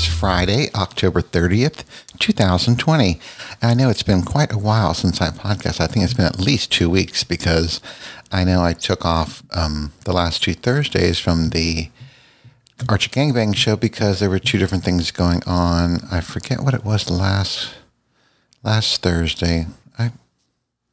Is 0.00 0.06
Friday, 0.06 0.70
October 0.74 1.20
30th, 1.20 1.84
2020. 2.20 3.20
I 3.60 3.74
know 3.74 3.90
it's 3.90 4.02
been 4.02 4.22
quite 4.22 4.50
a 4.50 4.56
while 4.56 4.94
since 4.94 5.20
I 5.20 5.28
podcast. 5.28 5.78
I 5.78 5.88
think 5.88 6.04
it's 6.04 6.14
been 6.14 6.24
at 6.24 6.40
least 6.40 6.72
two 6.72 6.88
weeks 6.88 7.22
because 7.22 7.82
I 8.32 8.44
know 8.44 8.62
I 8.62 8.72
took 8.72 9.04
off 9.04 9.42
um, 9.54 9.92
the 10.06 10.14
last 10.14 10.42
two 10.42 10.54
Thursdays 10.54 11.18
from 11.18 11.50
the 11.50 11.90
Archer 12.88 13.10
Gangbang 13.10 13.54
show 13.54 13.76
because 13.76 14.20
there 14.20 14.30
were 14.30 14.38
two 14.38 14.56
different 14.56 14.84
things 14.84 15.10
going 15.10 15.42
on. 15.46 16.00
I 16.10 16.22
forget 16.22 16.62
what 16.62 16.72
it 16.72 16.84
was 16.84 17.10
last 17.10 17.74
last 18.62 19.02
Thursday. 19.02 19.66
I 19.98 20.12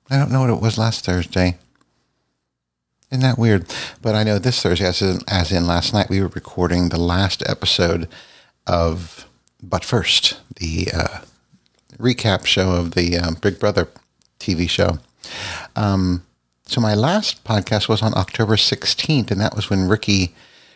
I 0.10 0.18
don't 0.18 0.32
know 0.32 0.42
what 0.42 0.50
it 0.50 0.62
was 0.62 0.78
last 0.78 1.06
Thursday. 1.06 1.58
Isn't 3.10 3.22
that 3.22 3.40
weird? 3.40 3.74
But 4.02 4.16
I 4.16 4.24
know 4.24 4.38
this 4.38 4.62
Thursday, 4.62 4.86
as 4.86 5.02
in, 5.02 5.20
as 5.30 5.54
in 5.54 5.66
last 5.66 5.94
night, 5.94 6.10
we 6.10 6.20
were 6.20 6.28
recording 6.28 6.90
the 6.90 7.00
last 7.00 7.42
episode 7.48 8.10
of 8.68 9.26
But 9.64 9.84
First, 9.84 10.40
the 10.58 10.90
uh, 10.94 11.20
recap 11.98 12.46
show 12.46 12.72
of 12.72 12.92
the 12.92 13.18
uh, 13.18 13.32
Big 13.42 13.60
Brother 13.60 13.88
TV 14.40 14.70
show. 14.70 15.00
Um, 15.76 16.24
so 16.66 16.82
my 16.82 16.94
last 16.94 17.44
podcast 17.44 17.88
was 17.88 18.02
on 18.02 18.16
October 18.16 18.56
16th, 18.56 19.32
and 19.32 19.42
that 19.42 19.56
was 19.56 19.70
when 19.70 19.88
Ricky 19.88 20.36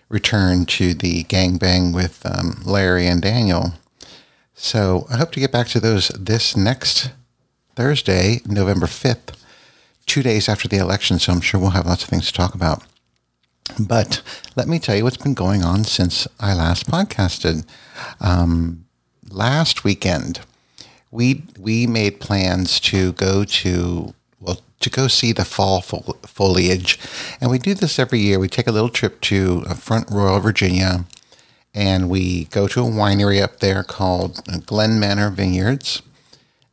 returned 0.10 0.68
to 0.70 0.94
the 0.94 1.24
gangbang 1.26 1.94
with 1.94 2.26
um, 2.26 2.62
Larry 2.66 3.08
and 3.08 3.22
Daniel. 3.22 3.74
So 4.54 5.06
I 5.10 5.18
hope 5.18 5.32
to 5.34 5.40
get 5.40 5.52
back 5.52 5.68
to 5.70 5.80
those 5.80 6.10
this 6.10 6.56
next 6.56 7.12
Thursday, 7.76 8.42
November 8.46 8.88
5th 8.88 9.36
two 10.06 10.24
days 10.24 10.50
after 10.50 10.68
the 10.68 10.78
election, 10.78 11.20
so 11.20 11.32
I'm 11.32 11.42
sure 11.42 11.60
we'll 11.60 11.70
have 11.72 11.86
lots 11.86 12.04
of 12.04 12.10
things 12.10 12.28
to 12.28 12.34
talk 12.34 12.54
about. 12.54 12.84
But 13.80 14.22
let 14.56 14.68
me 14.68 14.80
tell 14.80 14.96
you 14.96 15.04
what's 15.04 15.18
been 15.18 15.34
going 15.34 15.64
on 15.64 15.84
since 15.84 16.28
I 16.40 16.54
last 16.54 16.88
podcasted. 16.88 17.66
Um, 18.20 18.86
last 19.30 19.84
weekend, 19.84 20.42
we 21.10 21.44
we 21.60 21.88
made 21.88 22.20
plans 22.20 22.80
to 22.82 23.14
go 23.14 23.44
to 23.44 24.14
well 24.40 24.62
to 24.80 24.90
go 24.90 25.08
see 25.08 25.32
the 25.32 25.46
fall 25.46 25.82
foliage, 25.82 27.00
and 27.40 27.50
we 27.50 27.60
do 27.60 27.74
this 27.74 28.00
every 28.00 28.20
year. 28.20 28.40
We 28.40 28.50
take 28.50 28.68
a 28.68 28.72
little 28.72 28.90
trip 28.90 29.22
to 29.22 29.64
uh, 29.68 29.74
Front 29.76 30.10
Royal, 30.12 30.40
Virginia, 30.40 31.06
and 31.74 32.10
we 32.10 32.46
go 32.46 32.68
to 32.68 32.82
a 32.82 32.90
winery 32.90 33.42
up 33.42 33.60
there 33.60 33.84
called 33.84 34.42
Glen 34.66 35.00
Manor 35.00 35.30
Vineyards 35.30 36.02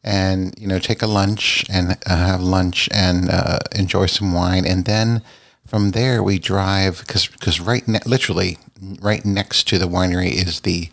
and 0.05 0.55
you 0.59 0.67
know 0.67 0.79
take 0.79 1.03
a 1.03 1.07
lunch 1.07 1.65
and 1.69 1.97
uh, 2.07 2.17
have 2.17 2.41
lunch 2.41 2.89
and 2.93 3.29
uh, 3.31 3.59
enjoy 3.75 4.07
some 4.07 4.33
wine 4.33 4.65
and 4.65 4.85
then 4.85 5.23
from 5.69 5.93
there 5.93 6.23
we 6.23 6.39
drive 6.39 6.99
because 7.07 7.27
because 7.27 7.61
right 7.61 7.87
ne- 7.87 8.01
literally 8.07 8.59
right 9.01 9.25
next 9.25 9.69
to 9.69 9.79
the 9.79 9.89
winery 9.89 10.33
is 10.33 10.61
the 10.61 10.91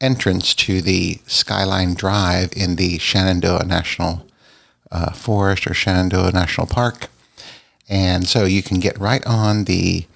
entrance 0.00 0.54
to 0.54 0.80
the 0.80 1.18
skyline 1.26 1.94
drive 1.94 2.52
in 2.56 2.76
the 2.76 2.98
shenandoah 2.98 3.64
national 3.64 4.26
uh, 4.90 5.12
forest 5.12 5.66
or 5.66 5.74
shenandoah 5.74 6.32
national 6.32 6.66
park 6.66 7.08
and 7.88 8.26
so 8.26 8.44
you 8.44 8.62
can 8.62 8.78
get 8.78 8.98
right 8.98 9.26
on 9.26 9.64
the 9.64 10.06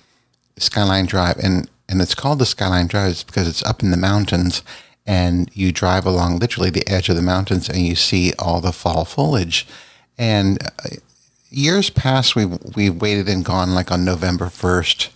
skyline 0.56 1.06
drive 1.06 1.36
and 1.38 1.68
and 1.88 2.00
it's 2.00 2.14
called 2.14 2.38
the 2.38 2.46
skyline 2.46 2.86
drive 2.86 3.24
because 3.26 3.46
it's 3.46 3.62
up 3.64 3.82
in 3.82 3.90
the 3.90 3.96
mountains 3.96 4.62
and 5.06 5.50
you 5.54 5.70
drive 5.70 6.04
along 6.04 6.38
literally 6.38 6.70
the 6.70 6.86
edge 6.88 7.08
of 7.08 7.16
the 7.16 7.22
mountains 7.22 7.68
and 7.68 7.78
you 7.78 7.94
see 7.94 8.32
all 8.38 8.60
the 8.60 8.72
fall 8.72 9.04
foliage. 9.04 9.66
And 10.18 10.60
uh, 10.62 10.96
years 11.50 11.90
past, 11.90 12.36
we 12.36 12.44
we 12.44 12.90
waited 12.90 13.28
and 13.28 13.44
gone 13.44 13.74
like 13.74 13.90
on 13.90 14.04
November 14.04 14.48
first, 14.48 15.10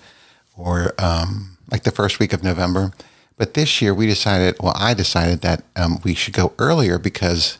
or 0.57 0.95
um, 0.99 1.59
like 1.71 1.83
the 1.83 1.91
first 1.91 2.19
week 2.19 2.33
of 2.33 2.43
November. 2.43 2.93
But 3.37 3.55
this 3.55 3.81
year, 3.81 3.95
we 3.95 4.07
decided. 4.07 4.57
Well, 4.61 4.75
I 4.77 4.95
decided 4.95 5.41
that 5.43 5.65
um, 5.77 6.01
we 6.05 6.15
should 6.15 6.35
go 6.35 6.53
earlier 6.59 6.99
because 6.99 7.59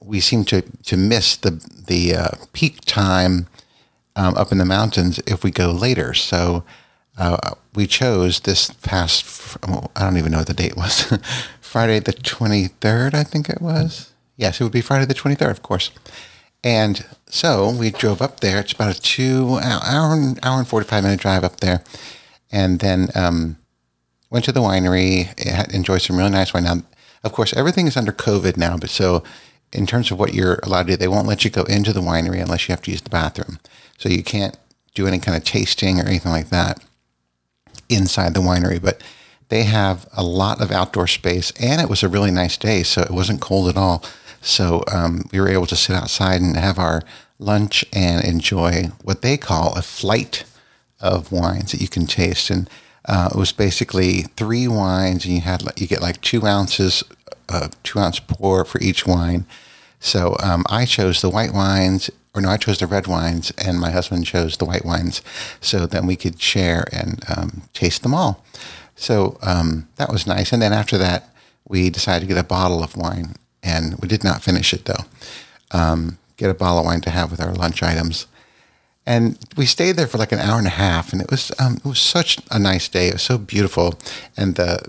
we 0.00 0.20
seem 0.20 0.44
to 0.46 0.62
to 0.62 0.96
miss 0.96 1.36
the 1.36 1.50
the 1.86 2.14
uh, 2.14 2.28
peak 2.52 2.80
time 2.84 3.48
um, 4.16 4.34
up 4.36 4.52
in 4.52 4.58
the 4.58 4.64
mountains 4.64 5.20
if 5.26 5.44
we 5.44 5.50
go 5.50 5.70
later. 5.70 6.14
So. 6.14 6.64
Uh, 7.20 7.54
we 7.74 7.84
chose 7.88 8.40
this 8.40 8.70
past, 8.70 9.56
I 9.64 10.04
don't 10.04 10.18
even 10.18 10.30
know 10.30 10.38
what 10.38 10.46
the 10.46 10.54
date 10.54 10.76
was, 10.76 11.12
Friday 11.60 11.98
the 11.98 12.12
23rd, 12.12 13.14
I 13.14 13.24
think 13.24 13.48
it 13.48 13.60
was. 13.60 14.12
Yes, 14.36 14.60
it 14.60 14.64
would 14.64 14.72
be 14.72 14.80
Friday 14.80 15.04
the 15.04 15.14
23rd, 15.14 15.50
of 15.50 15.62
course. 15.62 15.90
And 16.64 17.04
so 17.28 17.70
we 17.70 17.90
drove 17.90 18.20
up 18.20 18.40
there. 18.40 18.58
It's 18.58 18.72
about 18.72 18.96
a 18.96 19.00
two 19.00 19.58
hour, 19.62 19.80
hour 20.42 20.58
and 20.58 20.68
45 20.68 21.02
minute 21.04 21.20
drive 21.20 21.44
up 21.44 21.60
there. 21.60 21.82
And 22.50 22.80
then 22.80 23.08
um, 23.14 23.58
went 24.30 24.44
to 24.46 24.52
the 24.52 24.60
winery, 24.60 25.28
enjoyed 25.72 26.02
some 26.02 26.16
really 26.16 26.30
nice 26.30 26.52
wine. 26.52 26.64
Now, 26.64 26.82
of 27.24 27.32
course, 27.32 27.52
everything 27.54 27.86
is 27.86 27.96
under 27.96 28.12
COVID 28.12 28.56
now, 28.56 28.76
but 28.76 28.90
so 28.90 29.22
in 29.72 29.86
terms 29.86 30.10
of 30.10 30.18
what 30.18 30.34
you're 30.34 30.60
allowed 30.62 30.86
to 30.86 30.92
do, 30.92 30.96
they 30.96 31.08
won't 31.08 31.26
let 31.26 31.44
you 31.44 31.50
go 31.50 31.64
into 31.64 31.92
the 31.92 32.00
winery 32.00 32.40
unless 32.40 32.68
you 32.68 32.72
have 32.72 32.82
to 32.82 32.90
use 32.90 33.02
the 33.02 33.10
bathroom. 33.10 33.58
So 33.98 34.08
you 34.08 34.22
can't 34.22 34.56
do 34.94 35.06
any 35.06 35.18
kind 35.18 35.36
of 35.36 35.44
tasting 35.44 36.00
or 36.00 36.06
anything 36.06 36.32
like 36.32 36.48
that 36.48 36.82
inside 37.88 38.34
the 38.34 38.40
winery. 38.40 38.80
But 38.80 39.02
they 39.48 39.64
have 39.64 40.06
a 40.16 40.22
lot 40.22 40.60
of 40.60 40.70
outdoor 40.70 41.06
space, 41.06 41.52
and 41.60 41.80
it 41.80 41.88
was 41.88 42.02
a 42.02 42.08
really 42.08 42.30
nice 42.30 42.56
day, 42.56 42.82
so 42.82 43.02
it 43.02 43.10
wasn't 43.10 43.40
cold 43.40 43.68
at 43.68 43.76
all. 43.76 44.04
So 44.40 44.84
um, 44.92 45.24
we 45.32 45.40
were 45.40 45.48
able 45.48 45.66
to 45.66 45.76
sit 45.76 45.96
outside 45.96 46.40
and 46.40 46.56
have 46.56 46.78
our 46.78 47.02
lunch 47.38 47.84
and 47.92 48.24
enjoy 48.24 48.90
what 49.02 49.22
they 49.22 49.36
call 49.36 49.74
a 49.74 49.82
flight 49.82 50.44
of 51.00 51.30
wines 51.30 51.72
that 51.72 51.80
you 51.80 51.88
can 51.88 52.06
taste. 52.06 52.50
And 52.50 52.68
uh, 53.04 53.30
it 53.32 53.38
was 53.38 53.52
basically 53.52 54.22
three 54.36 54.68
wines, 54.68 55.24
and 55.24 55.34
you 55.34 55.40
had 55.40 55.62
you 55.76 55.86
get 55.86 56.02
like 56.02 56.20
two 56.20 56.46
ounces, 56.46 57.02
uh, 57.48 57.68
two 57.82 57.98
ounce 57.98 58.20
pour 58.20 58.64
for 58.64 58.80
each 58.80 59.06
wine. 59.06 59.46
So 60.00 60.36
um, 60.42 60.64
I 60.68 60.84
chose 60.84 61.20
the 61.20 61.30
white 61.30 61.52
wines, 61.52 62.10
or 62.34 62.40
no, 62.42 62.50
I 62.50 62.56
chose 62.56 62.78
the 62.78 62.86
red 62.86 63.06
wines, 63.06 63.50
and 63.58 63.80
my 63.80 63.90
husband 63.90 64.26
chose 64.26 64.56
the 64.56 64.64
white 64.64 64.84
wines. 64.84 65.22
So 65.60 65.86
then 65.86 66.06
we 66.06 66.16
could 66.16 66.40
share 66.40 66.86
and 66.92 67.24
um, 67.34 67.62
taste 67.72 68.02
them 68.02 68.14
all. 68.14 68.44
So 68.94 69.38
um, 69.42 69.88
that 69.96 70.10
was 70.10 70.26
nice. 70.26 70.52
And 70.52 70.60
then 70.60 70.72
after 70.72 70.98
that, 70.98 71.32
we 71.66 71.90
decided 71.90 72.28
to 72.28 72.34
get 72.34 72.44
a 72.44 72.46
bottle 72.46 72.82
of 72.82 72.96
wine, 72.96 73.36
and 73.62 73.98
we 74.00 74.08
did 74.08 74.24
not 74.24 74.42
finish 74.42 74.72
it 74.72 74.84
though. 74.84 75.04
Um, 75.70 76.18
get 76.36 76.50
a 76.50 76.54
bottle 76.54 76.78
of 76.78 76.84
wine 76.84 77.00
to 77.02 77.10
have 77.10 77.30
with 77.30 77.40
our 77.40 77.52
lunch 77.52 77.82
items, 77.82 78.26
and 79.06 79.38
we 79.56 79.66
stayed 79.66 79.96
there 79.96 80.06
for 80.06 80.18
like 80.18 80.32
an 80.32 80.38
hour 80.38 80.58
and 80.58 80.66
a 80.66 80.70
half, 80.70 81.12
and 81.12 81.22
it 81.22 81.30
was 81.30 81.52
um, 81.58 81.76
it 81.76 81.84
was 81.84 82.00
such 82.00 82.38
a 82.50 82.58
nice 82.58 82.88
day. 82.88 83.08
It 83.08 83.14
was 83.14 83.22
so 83.22 83.38
beautiful, 83.38 83.98
and 84.36 84.54
the 84.54 84.88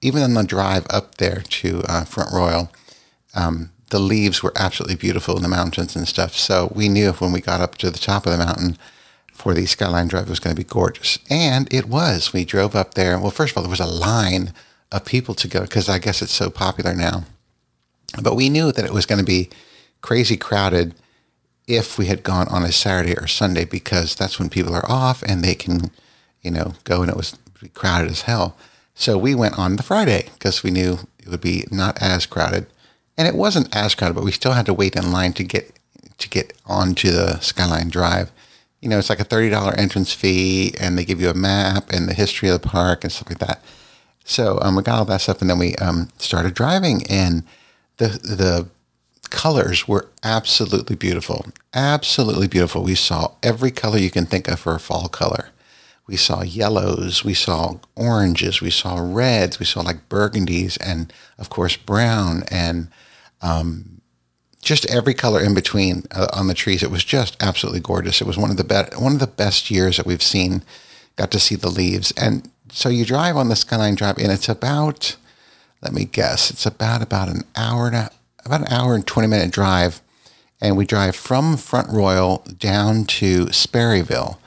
even 0.00 0.22
on 0.22 0.34
the 0.34 0.42
drive 0.44 0.86
up 0.90 1.16
there 1.16 1.42
to 1.48 1.82
uh, 1.88 2.04
Front 2.04 2.32
Royal, 2.32 2.70
um, 3.34 3.70
the 3.90 3.98
leaves 3.98 4.42
were 4.42 4.52
absolutely 4.56 4.96
beautiful 4.96 5.36
in 5.36 5.42
the 5.42 5.48
mountains 5.48 5.96
and 5.96 6.06
stuff. 6.06 6.34
So 6.34 6.72
we 6.74 6.88
knew 6.88 7.12
when 7.12 7.32
we 7.32 7.40
got 7.40 7.60
up 7.60 7.76
to 7.78 7.90
the 7.90 7.98
top 7.98 8.26
of 8.26 8.32
the 8.32 8.38
mountain 8.38 8.76
for 9.32 9.54
the 9.54 9.66
Skyline 9.66 10.08
Drive 10.08 10.26
it 10.26 10.30
was 10.30 10.40
going 10.40 10.54
to 10.54 10.62
be 10.62 10.68
gorgeous. 10.68 11.18
And 11.30 11.72
it 11.72 11.88
was. 11.88 12.32
We 12.32 12.44
drove 12.44 12.74
up 12.74 12.94
there. 12.94 13.18
Well, 13.18 13.30
first 13.30 13.52
of 13.52 13.56
all, 13.56 13.62
there 13.62 13.70
was 13.70 13.80
a 13.80 13.86
line 13.86 14.52
of 14.90 15.04
people 15.04 15.34
to 15.36 15.48
go 15.48 15.62
because 15.62 15.88
I 15.88 15.98
guess 15.98 16.22
it's 16.22 16.32
so 16.32 16.50
popular 16.50 16.94
now. 16.94 17.24
But 18.22 18.36
we 18.36 18.48
knew 18.48 18.72
that 18.72 18.84
it 18.84 18.92
was 18.92 19.06
going 19.06 19.18
to 19.18 19.24
be 19.24 19.50
crazy 20.00 20.36
crowded 20.36 20.94
if 21.66 21.98
we 21.98 22.06
had 22.06 22.22
gone 22.22 22.48
on 22.48 22.62
a 22.62 22.72
Saturday 22.72 23.14
or 23.16 23.26
Sunday 23.26 23.64
because 23.64 24.14
that's 24.14 24.38
when 24.38 24.48
people 24.48 24.74
are 24.74 24.90
off 24.90 25.22
and 25.22 25.42
they 25.42 25.54
can, 25.54 25.90
you 26.42 26.50
know, 26.50 26.74
go 26.84 27.02
and 27.02 27.10
it 27.10 27.16
was 27.16 27.36
crowded 27.74 28.10
as 28.10 28.22
hell. 28.22 28.56
So 28.94 29.18
we 29.18 29.34
went 29.34 29.58
on 29.58 29.76
the 29.76 29.82
Friday 29.82 30.28
because 30.32 30.62
we 30.62 30.70
knew 30.70 31.00
it 31.18 31.28
would 31.28 31.40
be 31.40 31.66
not 31.70 32.00
as 32.02 32.26
crowded. 32.26 32.66
And 33.16 33.28
it 33.28 33.34
wasn't 33.34 33.74
as 33.76 33.94
crowded, 33.94 34.14
but 34.14 34.24
we 34.24 34.32
still 34.32 34.52
had 34.52 34.66
to 34.66 34.74
wait 34.74 34.96
in 34.96 35.12
line 35.12 35.32
to 35.34 35.44
get 35.44 35.72
to 36.18 36.28
get 36.28 36.52
onto 36.66 37.12
the 37.12 37.38
Skyline 37.38 37.90
Drive 37.90 38.32
you 38.80 38.88
know, 38.88 38.98
it's 38.98 39.10
like 39.10 39.20
a 39.20 39.24
$30 39.24 39.76
entrance 39.76 40.12
fee 40.12 40.74
and 40.78 40.96
they 40.96 41.04
give 41.04 41.20
you 41.20 41.30
a 41.30 41.34
map 41.34 41.90
and 41.90 42.08
the 42.08 42.14
history 42.14 42.48
of 42.48 42.60
the 42.60 42.68
park 42.68 43.02
and 43.02 43.12
stuff 43.12 43.28
like 43.28 43.38
that. 43.38 43.62
So 44.24 44.58
um, 44.62 44.76
we 44.76 44.82
got 44.82 44.98
all 44.98 45.04
that 45.06 45.20
stuff 45.20 45.40
and 45.40 45.50
then 45.50 45.58
we 45.58 45.74
um, 45.76 46.10
started 46.18 46.54
driving 46.54 47.02
and 47.08 47.42
the, 47.98 48.08
the 48.08 48.68
colors 49.30 49.86
were 49.86 50.08
absolutely 50.22 50.96
beautiful. 50.96 51.46
Absolutely 51.74 52.48
beautiful. 52.48 52.82
We 52.82 52.94
saw 52.94 53.32
every 53.42 53.70
color 53.70 53.98
you 53.98 54.10
can 54.10 54.26
think 54.26 54.48
of 54.48 54.60
for 54.60 54.74
a 54.74 54.80
fall 54.80 55.08
color. 55.08 55.50
We 56.06 56.16
saw 56.16 56.42
yellows, 56.42 57.22
we 57.22 57.34
saw 57.34 57.74
oranges, 57.94 58.62
we 58.62 58.70
saw 58.70 58.98
reds, 58.98 59.60
we 59.60 59.66
saw 59.66 59.82
like 59.82 60.08
burgundies, 60.08 60.78
and 60.80 61.12
of 61.38 61.50
course 61.50 61.76
brown 61.76 62.44
and 62.50 62.88
um, 63.42 64.00
just 64.62 64.86
every 64.86 65.12
color 65.12 65.42
in 65.42 65.52
between 65.54 66.04
uh, 66.10 66.28
on 66.32 66.46
the 66.46 66.54
trees. 66.54 66.82
It 66.82 66.90
was 66.90 67.04
just 67.04 67.36
absolutely 67.40 67.80
gorgeous. 67.80 68.22
It 68.22 68.26
was 68.26 68.38
one 68.38 68.50
of 68.50 68.56
the 68.56 68.64
best 68.64 68.98
one 68.98 69.12
of 69.12 69.18
the 69.18 69.26
best 69.26 69.70
years 69.70 69.98
that 69.98 70.06
we've 70.06 70.22
seen. 70.22 70.62
Got 71.16 71.30
to 71.32 71.40
see 71.40 71.56
the 71.56 71.68
leaves, 71.68 72.12
and 72.12 72.48
so 72.70 72.88
you 72.88 73.04
drive 73.04 73.36
on 73.36 73.48
the 73.48 73.56
Skyline 73.56 73.96
Drive, 73.96 74.18
and 74.18 74.32
it's 74.32 74.48
about 74.48 75.16
let 75.80 75.92
me 75.92 76.04
guess, 76.04 76.50
it's 76.50 76.66
about 76.66 77.02
about 77.02 77.28
an 77.28 77.42
hour 77.56 77.86
and 77.86 77.96
a, 77.96 78.10
about 78.44 78.62
an 78.62 78.72
hour 78.72 78.94
and 78.94 79.06
twenty 79.06 79.28
minute 79.28 79.52
drive, 79.52 80.00
and 80.60 80.76
we 80.76 80.84
drive 80.84 81.14
from 81.14 81.56
Front 81.56 81.88
Royal 81.90 82.44
down 82.58 83.04
to 83.04 83.46
Sperryville. 83.46 84.38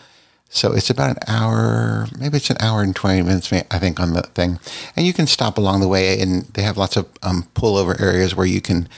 So 0.53 0.73
it's 0.73 0.89
about 0.89 1.11
an 1.11 1.23
hour, 1.27 2.07
maybe 2.19 2.35
it's 2.35 2.49
an 2.49 2.57
hour 2.59 2.83
and 2.83 2.93
20 2.93 3.21
minutes, 3.21 3.53
I 3.53 3.79
think, 3.79 4.01
on 4.01 4.11
the 4.11 4.23
thing. 4.23 4.59
And 4.97 5.07
you 5.07 5.13
can 5.13 5.25
stop 5.25 5.57
along 5.57 5.79
the 5.79 5.87
way, 5.87 6.19
and 6.19 6.43
they 6.43 6.61
have 6.63 6.77
lots 6.77 6.97
of 6.97 7.07
um, 7.23 7.47
pullover 7.55 7.99
areas 8.01 8.35
where 8.35 8.45
you 8.45 8.59
can 8.59 8.89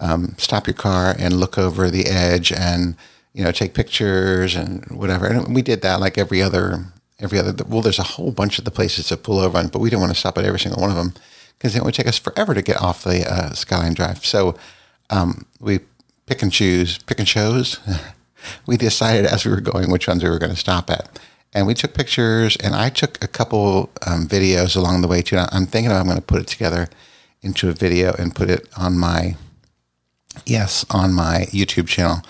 um, 0.00 0.34
stop 0.38 0.66
your 0.66 0.72
car 0.72 1.14
and 1.18 1.38
look 1.38 1.58
over 1.58 1.90
the 1.90 2.06
edge 2.06 2.50
and, 2.50 2.96
you 3.34 3.44
know, 3.44 3.52
take 3.52 3.74
pictures 3.74 4.54
and 4.54 4.86
whatever. 4.86 5.26
And 5.26 5.54
we 5.54 5.60
did 5.60 5.82
that 5.82 6.00
like 6.00 6.16
every 6.16 6.40
other, 6.40 6.86
every 7.20 7.38
other, 7.38 7.62
well, 7.68 7.82
there's 7.82 7.98
a 7.98 8.04
whole 8.04 8.32
bunch 8.32 8.58
of 8.58 8.64
the 8.64 8.70
places 8.70 9.08
to 9.08 9.18
pull 9.18 9.38
over 9.38 9.58
on, 9.58 9.68
but 9.68 9.80
we 9.80 9.90
didn't 9.90 10.00
want 10.00 10.14
to 10.14 10.18
stop 10.18 10.38
at 10.38 10.46
every 10.46 10.60
single 10.60 10.80
one 10.80 10.90
of 10.90 10.96
them 10.96 11.12
because 11.62 11.76
it 11.76 11.84
would 11.84 11.94
take 11.94 12.08
us 12.08 12.18
forever 12.18 12.54
to 12.54 12.60
get 12.60 12.82
off 12.82 13.04
the 13.04 13.24
uh, 13.24 13.52
Skyline 13.52 13.94
Drive. 13.94 14.26
So 14.26 14.56
um, 15.10 15.46
we 15.60 15.78
pick 16.26 16.42
and 16.42 16.52
choose, 16.52 16.98
pick 16.98 17.20
and 17.20 17.28
chose. 17.28 17.78
we 18.66 18.76
decided 18.76 19.26
as 19.26 19.44
we 19.44 19.52
were 19.52 19.60
going 19.60 19.88
which 19.88 20.08
ones 20.08 20.24
we 20.24 20.28
were 20.28 20.40
going 20.40 20.50
to 20.50 20.58
stop 20.58 20.90
at. 20.90 21.20
And 21.54 21.68
we 21.68 21.74
took 21.74 21.94
pictures, 21.94 22.56
and 22.56 22.74
I 22.74 22.88
took 22.88 23.22
a 23.22 23.28
couple 23.28 23.90
um, 24.04 24.26
videos 24.26 24.74
along 24.74 25.02
the 25.02 25.08
way 25.08 25.22
too. 25.22 25.36
I'm 25.36 25.66
thinking 25.66 25.92
I'm 25.92 26.06
going 26.06 26.16
to 26.16 26.22
put 26.22 26.40
it 26.40 26.48
together 26.48 26.88
into 27.42 27.68
a 27.68 27.72
video 27.72 28.12
and 28.18 28.34
put 28.34 28.50
it 28.50 28.68
on 28.76 28.98
my, 28.98 29.36
yes, 30.44 30.84
on 30.90 31.12
my 31.12 31.46
YouTube 31.50 31.86
channel. 31.86 32.22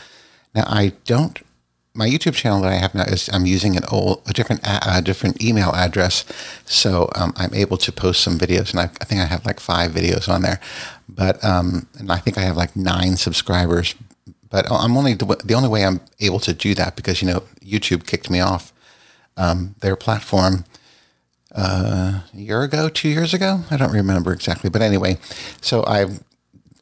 Now 0.55 0.65
I 0.67 0.93
don't. 1.07 1.39
My 1.95 2.09
YouTube 2.09 2.35
channel 2.35 2.63
that 2.63 2.73
I 2.73 2.77
have 2.77 2.95
now 2.95 3.03
is 3.03 3.29
I'm 3.33 3.45
using 3.45 3.77
an 3.77 3.85
old, 3.91 4.23
a 4.27 4.33
different, 4.33 4.63
a 4.65 5.03
different 5.03 5.43
email 5.43 5.73
address, 5.75 6.25
so 6.65 7.11
um, 7.15 7.35
I'm 7.37 7.53
able 7.53 7.77
to 7.77 7.93
post 7.93 8.23
some 8.23 8.39
videos, 8.39 8.71
and 8.71 8.81
I, 8.81 8.85
I, 8.85 9.05
think 9.05 9.21
I 9.21 9.27
have 9.27 9.45
like 9.45 9.61
five 9.61 9.93
videos 9.93 10.27
on 10.27 10.41
there. 10.41 10.59
But 11.07 11.45
um, 11.45 11.87
and 11.99 12.11
I 12.11 12.17
think 12.17 12.39
I 12.39 12.43
have 12.43 12.57
like 12.57 12.75
nine 12.75 13.17
subscribers 13.17 13.95
but 14.53 14.71
I'm 14.71 14.97
only 14.97 15.15
the 15.15 15.55
only 15.57 15.69
way 15.69 15.85
I'm 15.85 16.01
able 16.21 16.39
to 16.41 16.53
do 16.53 16.75
that 16.75 16.95
because 16.95 17.23
you 17.23 17.27
know 17.27 17.43
YouTube 17.65 18.07
kicked 18.07 18.31
me 18.31 18.39
off 18.39 18.73
um, 19.37 19.75
their 19.81 19.97
platform 19.97 20.67
uh, 21.55 22.21
a 22.33 22.37
year 22.37 22.63
ago, 22.63 22.91
two 22.91 23.09
years 23.09 23.33
ago. 23.33 23.63
I 23.71 23.79
don't 23.79 23.93
remember 23.93 24.31
exactly, 24.31 24.69
but 24.69 24.83
anyway, 24.83 25.17
so 25.63 25.85
I've 25.87 26.23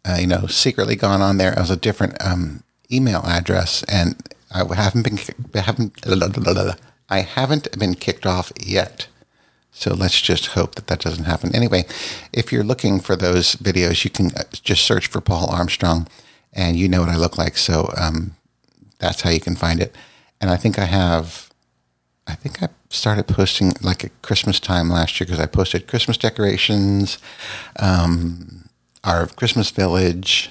uh, 0.05 0.19
you 0.21 0.27
know 0.27 0.47
secretly 0.49 0.97
gone 0.97 1.23
on 1.23 1.39
there 1.39 1.57
as 1.57 1.71
a 1.71 1.77
different 1.77 2.17
um, 2.21 2.65
email 2.91 3.23
address, 3.25 3.85
and 3.85 4.17
I 4.53 4.75
haven't 4.75 5.03
been 5.03 5.19
haven't 5.55 6.01
I 7.09 7.21
haven't 7.21 7.79
been 7.79 7.95
kicked 7.95 8.27
off 8.27 8.53
yet. 8.59 9.09
So 9.73 9.95
let's 9.95 10.21
just 10.21 10.47
hope 10.47 10.75
that 10.75 10.89
that 10.89 11.01
doesn't 11.01 11.25
happen. 11.25 11.55
Anyway, 11.55 11.85
if 12.33 12.53
you're 12.53 12.65
looking 12.65 13.01
for 13.01 13.17
those 13.17 13.55
videos, 13.57 14.05
you 14.05 14.11
can 14.11 14.27
uh, 14.37 14.43
just 14.53 14.85
search 14.85 15.07
for 15.07 15.21
Paul 15.21 15.49
Armstrong 15.49 16.09
and 16.53 16.77
you 16.77 16.89
know 16.89 17.01
what 17.01 17.09
I 17.09 17.17
look 17.17 17.39
like. 17.39 17.57
So 17.57 17.93
um, 17.97 18.37
that's 18.99 19.23
how 19.23 19.31
you 19.31 19.41
can 19.41 19.57
find 19.57 19.81
it. 19.81 19.95
And 20.41 20.51
I 20.51 20.57
think 20.57 20.79
I 20.79 20.87
have, 20.87 21.51
I 22.27 22.35
think 22.35 22.63
I 22.63 22.69
started 22.89 23.29
posting 23.29 23.73
like 23.81 24.05
at 24.05 24.23
Christmas 24.23 24.59
time 24.59 24.89
last 24.91 25.21
year 25.21 25.27
because 25.27 25.41
I 25.41 25.47
posted 25.47 25.87
Christmas 25.87 26.17
decorations, 26.17 27.19
um, 27.79 28.69
our 29.05 29.27
Christmas 29.27 29.71
village. 29.71 30.51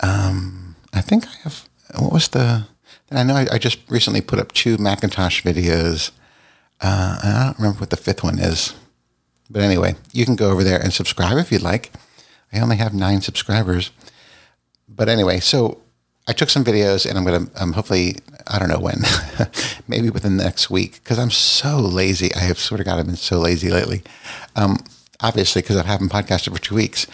Um, 0.00 0.76
I 0.92 1.00
think 1.00 1.26
I 1.26 1.34
have, 1.42 1.68
what 1.98 2.12
was 2.12 2.28
the, 2.28 2.66
I 3.18 3.22
know 3.22 3.34
I, 3.34 3.46
I 3.52 3.58
just 3.58 3.78
recently 3.88 4.20
put 4.20 4.38
up 4.38 4.52
two 4.52 4.78
Macintosh 4.78 5.42
videos. 5.42 6.10
Uh, 6.80 7.18
I 7.22 7.44
don't 7.46 7.58
remember 7.58 7.80
what 7.80 7.90
the 7.90 7.96
fifth 7.96 8.22
one 8.24 8.38
is. 8.38 8.74
But 9.50 9.62
anyway, 9.62 9.96
you 10.12 10.24
can 10.24 10.36
go 10.36 10.50
over 10.50 10.64
there 10.64 10.80
and 10.80 10.92
subscribe 10.92 11.38
if 11.38 11.52
you'd 11.52 11.62
like. 11.62 11.92
I 12.52 12.60
only 12.60 12.76
have 12.76 12.94
nine 12.94 13.20
subscribers 13.20 13.90
but 14.88 15.08
anyway, 15.08 15.40
so 15.40 15.80
I 16.26 16.32
took 16.32 16.50
some 16.50 16.64
videos 16.64 17.08
and 17.08 17.18
I'm 17.18 17.24
going 17.24 17.46
to 17.46 17.62
um, 17.62 17.72
hopefully, 17.72 18.16
I 18.46 18.58
don't 18.58 18.68
know 18.68 18.78
when, 18.78 19.02
maybe 19.88 20.10
within 20.10 20.36
the 20.36 20.44
next 20.44 20.70
week, 20.70 20.94
because 21.02 21.18
I'm 21.18 21.30
so 21.30 21.78
lazy. 21.78 22.34
I 22.34 22.40
have 22.40 22.58
sort 22.58 22.80
of 22.80 22.86
got, 22.86 22.98
I've 22.98 23.06
been 23.06 23.16
so 23.16 23.38
lazy 23.38 23.70
lately. 23.70 24.02
Um, 24.56 24.78
obviously, 25.20 25.62
because 25.62 25.76
I 25.76 25.86
haven't 25.86 26.12
podcasted 26.12 26.52
for 26.52 26.60
two 26.60 26.74
weeks. 26.74 27.06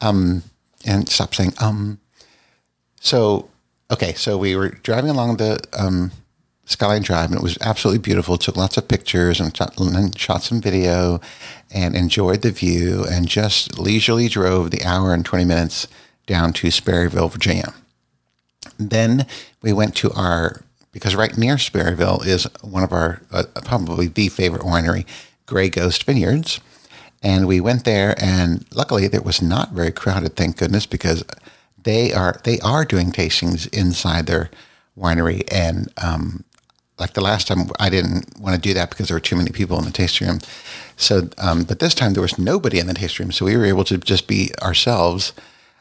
Um, 0.00 0.42
and 0.84 1.08
stop 1.08 1.34
saying, 1.34 1.54
um. 1.60 1.98
So, 3.00 3.48
okay, 3.90 4.14
so 4.14 4.36
we 4.36 4.56
were 4.56 4.70
driving 4.70 5.10
along 5.10 5.36
the 5.36 5.60
um, 5.78 6.10
Skyline 6.64 7.02
Drive 7.02 7.30
and 7.30 7.38
it 7.38 7.42
was 7.42 7.58
absolutely 7.60 8.00
beautiful. 8.00 8.36
Took 8.36 8.56
lots 8.56 8.76
of 8.76 8.88
pictures 8.88 9.40
and 9.40 9.56
shot, 9.56 9.78
and 9.78 10.18
shot 10.18 10.42
some 10.42 10.60
video 10.60 11.20
and 11.72 11.94
enjoyed 11.94 12.42
the 12.42 12.50
view 12.50 13.04
and 13.08 13.28
just 13.28 13.78
leisurely 13.78 14.28
drove 14.28 14.70
the 14.70 14.84
hour 14.84 15.14
and 15.14 15.24
20 15.24 15.44
minutes 15.44 15.86
down 16.26 16.52
to 16.54 16.68
Sperryville, 16.68 17.30
Virginia. 17.30 17.72
Then 18.78 19.26
we 19.62 19.72
went 19.72 19.94
to 19.96 20.10
our, 20.12 20.62
because 20.92 21.14
right 21.14 21.36
near 21.38 21.54
Sperryville 21.54 22.26
is 22.26 22.48
one 22.62 22.82
of 22.82 22.92
our, 22.92 23.22
uh, 23.30 23.44
probably 23.64 24.08
the 24.08 24.28
favorite 24.28 24.62
winery, 24.62 25.06
Grey 25.46 25.70
Ghost 25.70 26.04
Vineyards. 26.04 26.60
And 27.22 27.46
we 27.46 27.60
went 27.60 27.84
there, 27.84 28.14
and 28.22 28.66
luckily 28.74 29.04
it 29.04 29.24
was 29.24 29.40
not 29.40 29.72
very 29.72 29.90
crowded, 29.90 30.36
thank 30.36 30.58
goodness, 30.58 30.86
because 30.86 31.24
they 31.86 32.12
are 32.12 32.40
they 32.44 32.60
are 32.60 32.84
doing 32.84 33.10
tastings 33.12 33.66
inside 33.72 34.26
their 34.26 34.50
winery. 34.98 35.42
And 35.50 35.90
um, 35.96 36.44
like 36.98 37.14
the 37.14 37.22
last 37.22 37.48
time, 37.48 37.70
I 37.78 37.88
didn't 37.90 38.38
want 38.38 38.54
to 38.54 38.60
do 38.60 38.74
that 38.74 38.90
because 38.90 39.08
there 39.08 39.16
were 39.16 39.20
too 39.20 39.36
many 39.36 39.50
people 39.50 39.78
in 39.78 39.84
the 39.84 39.90
tasting 39.90 40.28
room. 40.28 40.40
So, 40.96 41.28
um, 41.38 41.64
but 41.64 41.78
this 41.78 41.94
time 41.94 42.12
there 42.12 42.22
was 42.22 42.38
nobody 42.38 42.78
in 42.78 42.86
the 42.86 42.94
tasting 42.94 43.24
room, 43.24 43.32
so 43.32 43.46
we 43.46 43.56
were 43.56 43.66
able 43.66 43.84
to 43.84 43.98
just 43.98 44.26
be 44.26 44.50
ourselves 44.62 45.32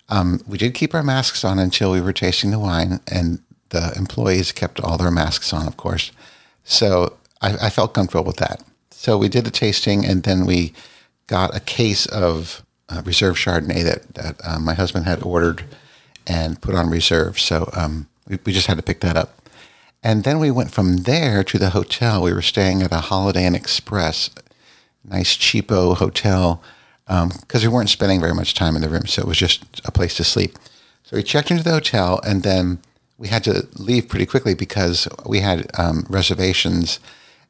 um, 0.10 0.42
we 0.48 0.58
did 0.58 0.74
keep 0.74 0.94
our 0.94 1.04
masks 1.04 1.44
on 1.44 1.60
until 1.60 1.92
we 1.92 2.02
were 2.02 2.14
tasting 2.14 2.52
the 2.52 2.60
wine, 2.60 3.00
and 3.08 3.40
the 3.70 3.94
employees 3.96 4.52
kept 4.52 4.80
all 4.80 4.98
their 4.98 5.12
masks 5.12 5.52
on, 5.52 5.68
of 5.68 5.78
course. 5.78 6.12
So 6.64 7.18
I, 7.42 7.68
I 7.68 7.70
felt 7.70 7.94
comfortable 7.94 8.26
with 8.26 8.38
that. 8.38 8.62
So 8.92 9.18
we 9.18 9.30
did 9.30 9.46
the 9.46 9.52
tasting, 9.52 10.06
and 10.06 10.24
then 10.24 10.46
we 10.46 10.74
got 11.28 11.56
a 11.56 11.60
case 11.60 12.06
of 12.06 12.64
uh, 12.90 13.02
reserve 13.04 13.36
Chardonnay 13.36 13.84
that, 13.84 14.14
that 14.14 14.36
uh, 14.44 14.60
my 14.60 14.76
husband 14.76 15.06
had 15.06 15.24
ordered 15.24 15.64
and 16.28 16.62
put 16.62 16.76
on 16.76 16.90
reserve. 16.90 17.40
So 17.40 17.70
um, 17.74 18.08
we, 18.28 18.40
we 18.46 18.54
just 18.54 18.68
had 18.68 18.78
to 18.78 18.84
pick 18.84 19.02
that 19.02 19.18
up. 19.18 19.42
And 20.04 20.24
then 20.24 20.40
we 20.40 20.52
went 20.52 20.72
from 20.72 20.98
there 20.98 21.44
to 21.44 21.58
the 21.58 21.72
hotel. 21.72 22.22
We 22.22 22.34
were 22.34 22.42
staying 22.42 22.84
at 22.84 22.92
a 22.92 22.98
Holiday 22.98 23.46
Inn 23.46 23.56
Express, 23.56 24.30
nice 25.04 25.36
cheapo 25.36 25.96
hotel 25.98 26.62
because 27.06 27.64
um, 27.64 27.70
we 27.70 27.74
weren't 27.74 27.90
spending 27.90 28.20
very 28.20 28.34
much 28.34 28.56
time 28.56 28.76
in 28.76 28.82
the 28.82 28.90
room, 28.90 29.06
so 29.06 29.22
it 29.22 29.28
was 29.28 29.38
just 29.38 29.64
a 29.86 29.92
place 29.92 30.16
to 30.16 30.24
sleep. 30.24 30.58
So 31.04 31.16
we 31.16 31.24
checked 31.24 31.52
into 31.52 31.64
the 31.64 31.72
hotel, 31.72 32.20
and 32.26 32.42
then 32.42 32.80
we 33.18 33.28
had 33.28 33.44
to 33.44 33.68
leave 33.76 34.10
pretty 34.10 34.26
quickly 34.26 34.56
because 34.56 35.08
we 35.26 35.42
had 35.42 35.70
um, 35.78 36.06
reservations 36.10 37.00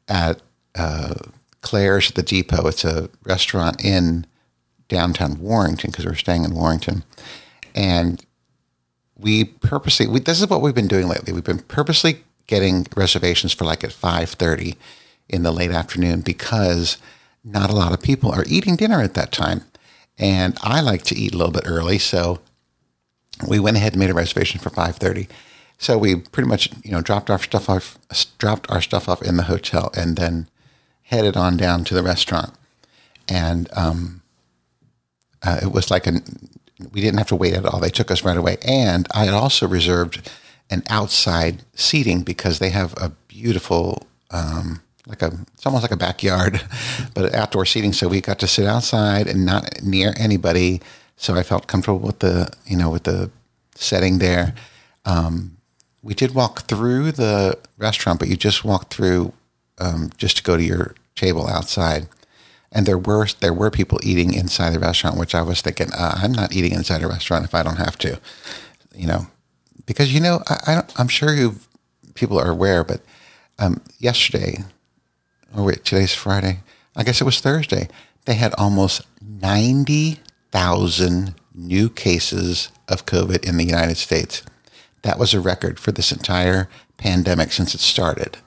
at 0.08 0.42
uh, 0.74 1.14
Claire's 1.62 2.10
at 2.10 2.16
the 2.16 2.22
Depot. 2.22 2.66
It's 2.66 2.84
a 2.84 3.08
restaurant 3.24 3.82
in 3.82 4.26
downtown 4.88 5.40
Warrenton 5.40 5.90
because 5.90 6.04
we 6.04 6.10
were 6.10 6.16
staying 6.16 6.44
in 6.44 6.54
Warrenton, 6.54 7.02
and 7.74 8.24
we 9.18 9.44
purposely 9.44 10.06
we, 10.06 10.20
this 10.20 10.40
is 10.40 10.48
what 10.48 10.60
we've 10.60 10.74
been 10.74 10.88
doing 10.88 11.08
lately. 11.08 11.32
We've 11.32 11.44
been 11.44 11.60
purposely 11.60 12.24
getting 12.46 12.86
reservations 12.96 13.52
for 13.52 13.64
like 13.64 13.84
at 13.84 13.92
five 13.92 14.30
thirty 14.30 14.76
in 15.28 15.42
the 15.42 15.52
late 15.52 15.70
afternoon 15.70 16.20
because 16.20 16.98
not 17.44 17.70
a 17.70 17.74
lot 17.74 17.92
of 17.92 18.02
people 18.02 18.30
are 18.30 18.44
eating 18.46 18.76
dinner 18.76 19.00
at 19.00 19.14
that 19.14 19.32
time. 19.32 19.62
And 20.18 20.56
I 20.62 20.80
like 20.80 21.02
to 21.04 21.14
eat 21.14 21.34
a 21.34 21.36
little 21.36 21.52
bit 21.52 21.64
early, 21.66 21.98
so 21.98 22.40
we 23.46 23.58
went 23.58 23.76
ahead 23.76 23.92
and 23.92 24.00
made 24.00 24.10
a 24.10 24.14
reservation 24.14 24.60
for 24.60 24.70
5:30. 24.70 25.28
So 25.78 25.98
we 25.98 26.16
pretty 26.16 26.48
much, 26.48 26.70
you 26.82 26.90
know, 26.90 27.02
dropped 27.02 27.28
our 27.30 27.38
stuff 27.38 27.68
off 27.68 27.98
dropped 28.38 28.70
our 28.70 28.80
stuff 28.80 29.08
off 29.08 29.22
in 29.22 29.36
the 29.36 29.44
hotel 29.44 29.90
and 29.96 30.16
then 30.16 30.48
headed 31.02 31.36
on 31.36 31.56
down 31.56 31.84
to 31.84 31.94
the 31.94 32.02
restaurant. 32.02 32.52
And 33.28 33.68
um, 33.72 34.22
uh, 35.42 35.60
it 35.62 35.72
was 35.72 35.90
like 35.90 36.06
a 36.06 36.20
we 36.92 37.00
didn't 37.00 37.18
have 37.18 37.28
to 37.28 37.36
wait 37.36 37.54
at 37.54 37.64
all. 37.64 37.80
They 37.80 37.90
took 37.90 38.10
us 38.10 38.24
right 38.24 38.36
away. 38.36 38.58
And 38.66 39.06
I 39.12 39.24
had 39.24 39.34
also 39.34 39.66
reserved 39.66 40.30
an 40.70 40.82
outside 40.88 41.62
seating 41.74 42.22
because 42.22 42.58
they 42.58 42.70
have 42.70 42.94
a 42.96 43.10
beautiful 43.28 44.06
um, 44.30 44.82
like 45.06 45.22
a 45.22 45.30
it's 45.54 45.64
almost 45.64 45.82
like 45.82 45.92
a 45.92 45.96
backyard, 45.96 46.60
but 47.14 47.34
outdoor 47.34 47.64
seating. 47.64 47.92
So 47.92 48.08
we 48.08 48.20
got 48.20 48.38
to 48.40 48.46
sit 48.46 48.66
outside 48.66 49.26
and 49.28 49.46
not 49.46 49.82
near 49.82 50.12
anybody. 50.16 50.80
So 51.16 51.34
I 51.34 51.42
felt 51.42 51.66
comfortable 51.68 52.00
with 52.00 52.18
the 52.18 52.50
you 52.66 52.76
know 52.76 52.90
with 52.90 53.04
the 53.04 53.30
setting 53.74 54.18
there. 54.18 54.54
Um, 55.04 55.56
we 56.02 56.14
did 56.14 56.34
walk 56.34 56.62
through 56.62 57.12
the 57.12 57.58
restaurant, 57.78 58.18
but 58.18 58.28
you 58.28 58.36
just 58.36 58.64
walk 58.64 58.90
through 58.90 59.32
um, 59.78 60.10
just 60.16 60.38
to 60.38 60.42
go 60.42 60.56
to 60.56 60.62
your 60.62 60.94
table 61.14 61.48
outside. 61.48 62.08
And 62.76 62.86
there 62.86 62.98
were 62.98 63.26
there 63.40 63.54
were 63.54 63.70
people 63.70 63.98
eating 64.02 64.34
inside 64.34 64.74
the 64.74 64.78
restaurant, 64.78 65.18
which 65.18 65.34
I 65.34 65.42
was 65.42 65.62
thinking, 65.62 65.92
uh, 65.92 66.18
I'm 66.22 66.32
not 66.32 66.54
eating 66.54 66.72
inside 66.72 67.02
a 67.02 67.08
restaurant 67.08 67.46
if 67.46 67.54
I 67.54 67.62
don't 67.62 67.76
have 67.76 67.96
to, 67.98 68.20
you 68.94 69.06
know, 69.06 69.26
because 69.86 70.12
you 70.12 70.20
know 70.20 70.42
I, 70.48 70.82
I 70.96 71.00
am 71.00 71.08
sure 71.08 71.34
you 71.34 71.56
people 72.14 72.38
are 72.38 72.50
aware, 72.50 72.84
but 72.84 73.00
um, 73.58 73.80
yesterday 73.98 74.64
oh 75.54 75.64
wait, 75.64 75.84
today's 75.84 76.14
Friday. 76.14 76.60
I 76.94 77.02
guess 77.02 77.20
it 77.20 77.24
was 77.24 77.40
Thursday. 77.40 77.88
They 78.24 78.34
had 78.34 78.54
almost 78.58 79.02
90,000 79.22 81.34
new 81.54 81.88
cases 81.88 82.70
of 82.88 83.06
COVID 83.06 83.48
in 83.48 83.56
the 83.56 83.64
United 83.64 83.96
States. 83.96 84.42
That 85.02 85.18
was 85.18 85.34
a 85.34 85.40
record 85.40 85.78
for 85.78 85.92
this 85.92 86.10
entire 86.12 86.68
pandemic 86.96 87.52
since 87.52 87.74
it 87.74 87.80
started. 87.80 88.38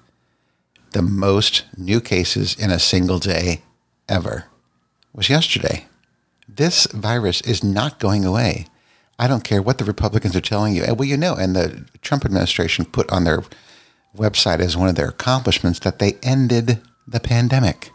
the 0.91 1.01
most 1.03 1.65
new 1.77 2.01
cases 2.01 2.55
in 2.55 2.71
a 2.71 2.79
single 2.79 3.19
day 3.19 3.61
ever 4.09 4.45
was 5.13 5.29
yesterday. 5.29 5.85
This 6.47 6.85
virus 6.87 7.41
is 7.41 7.63
not 7.63 7.99
going 7.99 8.25
away. 8.25 8.65
I 9.17 9.27
don't 9.27 9.43
care 9.43 9.61
what 9.61 9.77
the 9.77 9.85
Republicans 9.85 10.35
are 10.35 10.41
telling 10.41 10.73
you. 10.73 10.83
And 10.83 10.97
well, 10.97 11.07
you 11.07 11.17
know, 11.17 11.35
and 11.35 11.55
the 11.55 11.85
Trump 12.01 12.25
administration 12.25 12.85
put 12.85 13.11
on 13.11 13.25
their 13.25 13.43
website 14.15 14.59
as 14.59 14.77
one 14.77 14.89
of 14.89 14.95
their 14.95 15.09
accomplishments 15.09 15.79
that 15.79 15.99
they 15.99 16.13
ended 16.23 16.81
the 17.07 17.19
pandemic. 17.19 17.91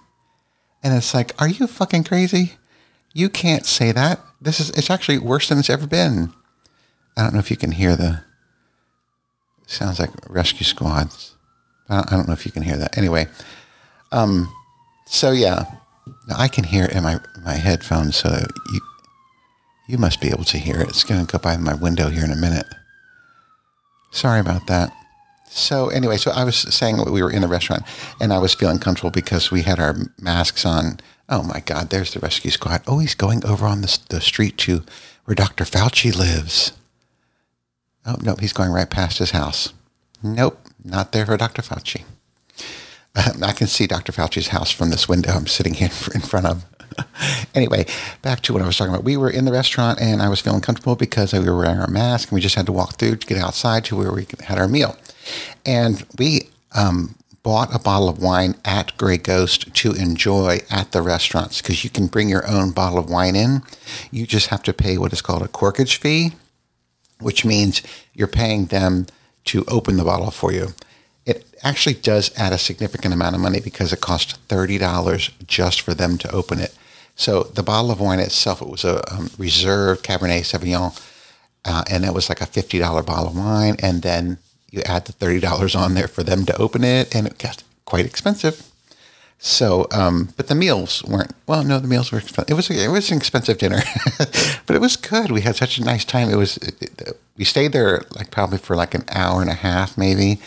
And 0.83 0.95
it's 0.95 1.15
like, 1.15 1.33
are 1.41 1.49
you 1.49 1.67
fucking 1.67 2.05
crazy? 2.05 2.55
You 3.15 3.29
can't 3.29 3.65
say 3.65 3.91
that. 3.93 4.21
This 4.41 4.61
is 4.61 4.71
it's 4.71 4.91
actually 4.91 5.19
worse 5.19 5.49
than 5.49 5.59
it's 5.59 5.71
ever 5.71 5.87
been. 5.87 6.33
I 7.17 7.23
don't 7.23 7.33
know 7.33 7.41
if 7.41 7.51
you 7.51 7.57
can 7.57 7.73
hear 7.73 7.97
the 7.97 8.23
sounds 9.67 9.99
like 9.99 10.11
rescue 10.29 10.65
squads. 10.65 11.37
I 11.89 12.03
don't 12.11 12.27
know 12.27 12.35
if 12.35 12.45
you 12.45 12.53
can 12.53 12.63
hear 12.63 12.77
that. 12.77 12.99
Anyway, 12.99 13.29
um, 14.11 14.53
so 15.07 15.31
yeah, 15.31 15.65
I 16.35 16.49
can 16.49 16.65
hear 16.65 16.85
it 16.85 16.93
in 16.93 17.03
my 17.03 17.21
my 17.45 17.55
headphones. 17.55 18.17
So 18.17 18.47
you 18.73 18.81
you 19.87 19.99
must 19.99 20.21
be 20.21 20.29
able 20.29 20.45
to 20.45 20.59
hear 20.59 20.81
it. 20.81 20.89
It's 20.89 21.05
going 21.05 21.25
to 21.25 21.31
go 21.31 21.39
by 21.39 21.57
my 21.57 21.75
window 21.75 22.09
here 22.09 22.25
in 22.25 22.31
a 22.31 22.37
minute. 22.37 22.67
Sorry 24.11 24.41
about 24.41 24.67
that. 24.69 24.91
So 25.51 25.89
anyway, 25.89 26.17
so 26.17 26.31
I 26.31 26.45
was 26.45 26.57
saying 26.57 26.99
we 27.11 27.23
were 27.23 27.31
in 27.31 27.43
the 27.43 27.49
restaurant 27.49 27.83
and 28.21 28.33
I 28.33 28.39
was 28.39 28.55
feeling 28.55 28.79
comfortable 28.79 29.11
because 29.11 29.51
we 29.51 29.63
had 29.63 29.79
our 29.79 29.95
masks 30.19 30.65
on. 30.65 31.01
Oh 31.29 31.43
my 31.43 31.61
God, 31.61 31.91
there's 31.91 32.13
the 32.13 32.21
rescue 32.21 32.51
squad. 32.51 32.83
Oh, 32.87 32.99
he's 32.99 33.15
going 33.15 33.45
over 33.47 33.67
on 33.67 33.81
the, 33.81 33.99
the 34.09 34.21
street 34.21 34.59
to 34.59 34.85
where 35.25 35.35
Dr. 35.35 35.65
Fauci 35.65 36.15
lives. 36.15 36.73
Oh, 38.07 38.17
nope, 38.23 38.41
he's 38.41 38.53
going 38.53 38.73
right 38.73 38.91
past 38.91 39.19
his 39.19 39.31
house. 39.31 39.73
Nope, 40.23 40.59
not 40.85 41.13
there 41.13 41.25
for 41.25 41.37
Dr. 41.37 41.63
Fauci. 41.63 42.05
I 43.43 43.53
can 43.53 43.67
see 43.67 43.87
Dr. 43.87 44.13
Fauci's 44.13 44.49
house 44.49 44.71
from 44.71 44.91
this 44.91 45.09
window 45.09 45.33
I'm 45.33 45.47
sitting 45.47 45.75
here 45.75 45.91
in 46.15 46.21
front 46.21 46.47
of. 46.47 46.65
anyway, 47.55 47.87
back 48.23 48.41
to 48.43 48.53
what 48.53 48.63
I 48.63 48.67
was 48.67 48.77
talking 48.77 48.93
about. 48.93 49.05
We 49.05 49.17
were 49.17 49.31
in 49.31 49.45
the 49.45 49.53
restaurant 49.53 50.01
and 50.01 50.23
I 50.23 50.29
was 50.29 50.41
feeling 50.41 50.61
comfortable 50.61 50.97
because 50.97 51.33
we 51.33 51.41
were 51.41 51.57
wearing 51.57 51.79
our 51.79 51.89
mask 51.89 52.29
and 52.29 52.37
we 52.37 52.41
just 52.41 52.55
had 52.55 52.67
to 52.67 52.73
walk 52.73 52.99
through 52.99 53.17
to 53.17 53.27
get 53.27 53.39
outside 53.39 53.85
to 53.87 53.97
where 53.97 54.13
we 54.13 54.27
had 54.41 54.59
our 54.59 54.69
meal. 54.69 54.97
And 55.67 56.05
we 56.19 56.51
um, 56.73 57.17
bought 57.43 57.75
a 57.75 57.79
bottle 57.79 58.09
of 58.09 58.23
wine 58.23 58.57
at 58.65 58.97
Grey 58.97 59.19
Ghost 59.19 59.73
to 59.75 59.93
enjoy 59.93 60.61
at 60.71 60.93
the 60.93 61.03
restaurants 61.03 61.61
because 61.61 61.85
you 61.85 61.91
can 61.91 62.07
bring 62.07 62.29
your 62.29 62.47
own 62.49 62.71
bottle 62.71 62.99
of 62.99 63.11
wine 63.11 63.37
in. 63.37 63.63
You 64.11 64.27
just 64.27 64.49
have 64.49 64.63
to 64.65 64.73
pay 64.73 64.99
what 64.99 65.13
is 65.13 65.23
called 65.23 65.43
a 65.43 65.49
corkage 65.49 65.97
fee, 65.97 66.33
which 67.21 67.45
means 67.45 67.83
you're 68.13 68.29
paying 68.29 68.67
them 68.67 69.07
to 69.47 69.65
open 69.67 69.97
the 69.97 70.05
bottle 70.05 70.31
for 70.31 70.53
you. 70.53 70.69
It 71.27 71.47
actually 71.63 71.95
does 71.95 72.31
add 72.37 72.53
a 72.53 72.59
significant 72.59 73.15
amount 73.15 73.35
of 73.35 73.41
money 73.41 73.61
because 73.61 73.93
it 73.93 74.01
costs 74.01 74.39
$30 74.49 75.31
just 75.47 75.81
for 75.81 75.95
them 75.95 76.19
to 76.19 76.31
open 76.31 76.61
it. 76.61 76.75
So 77.17 77.45
the 77.45 77.63
bottle 77.63 77.91
of 77.91 78.01
wine 78.01 78.19
itself, 78.19 78.61
it 78.61 78.69
was 78.69 78.85
a 78.85 79.01
um, 79.13 79.31
reserve 79.39 80.03
Cabernet 80.03 80.43
Sauvignon, 80.43 81.01
uh, 81.65 81.85
and 81.91 82.05
it 82.05 82.13
was 82.13 82.29
like 82.29 82.41
a 82.41 82.47
$50 82.47 83.07
bottle 83.07 83.29
of 83.29 83.37
wine. 83.37 83.77
And 83.81 84.03
then 84.03 84.39
you 84.71 84.83
add 84.83 85.07
the 85.07 85.13
$30 85.13 85.79
on 85.79 85.95
there 85.95 86.09
for 86.09 86.23
them 86.23 86.45
to 86.47 86.57
open 86.57 86.85
it, 86.85 87.15
and 87.15 87.27
it 87.27 87.39
got 87.39 87.63
quite 87.85 88.05
expensive. 88.05 88.71
So, 89.39 89.87
um, 89.93 90.31
but 90.37 90.49
the 90.49 90.55
meals 90.55 91.05
weren't. 91.05 91.33
Well, 91.47 91.65
no, 91.65 91.79
the 91.79 91.89
meals 91.89 92.11
were. 92.11 92.19
Expensive. 92.19 92.51
It 92.51 92.55
was 92.55 92.71
it 92.71 92.89
was 92.91 93.11
an 93.11 93.19
expensive 93.19 93.59
dinner, 93.59 93.83
but 94.67 94.75
it 94.75 94.81
was 94.81 94.97
good. 94.97 95.31
We 95.31 95.43
had 95.43 95.55
such 95.55 95.77
a 95.77 95.85
nice 95.85 96.05
time. 96.05 96.31
It 96.31 96.37
was. 96.37 96.57
It, 96.59 96.81
it, 96.81 97.21
we 97.37 97.45
stayed 97.45 97.73
there 97.73 98.05
like 98.15 98.31
probably 98.31 98.57
for 98.59 98.75
like 98.75 98.95
an 98.95 99.05
hour 99.11 99.43
and 99.43 99.51
a 99.51 99.55
half, 99.55 99.99
maybe. 99.99 100.41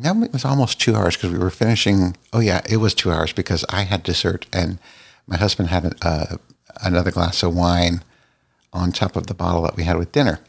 No, 0.00 0.22
it 0.22 0.32
was 0.32 0.44
almost 0.44 0.80
two 0.80 0.94
hours 0.94 1.16
because 1.16 1.32
we 1.32 1.38
were 1.38 1.50
finishing. 1.50 2.16
Oh 2.32 2.40
yeah, 2.40 2.60
it 2.68 2.76
was 2.76 2.94
two 2.94 3.10
hours 3.10 3.32
because 3.32 3.64
I 3.68 3.82
had 3.82 4.02
dessert 4.02 4.46
and 4.52 4.78
my 5.26 5.36
husband 5.36 5.68
had 5.68 5.94
uh, 6.02 6.36
another 6.82 7.10
glass 7.10 7.42
of 7.42 7.54
wine 7.54 8.02
on 8.72 8.92
top 8.92 9.16
of 9.16 9.26
the 9.26 9.34
bottle 9.34 9.62
that 9.62 9.76
we 9.76 9.84
had 9.84 9.96
with 9.98 10.12
dinner. 10.12 10.40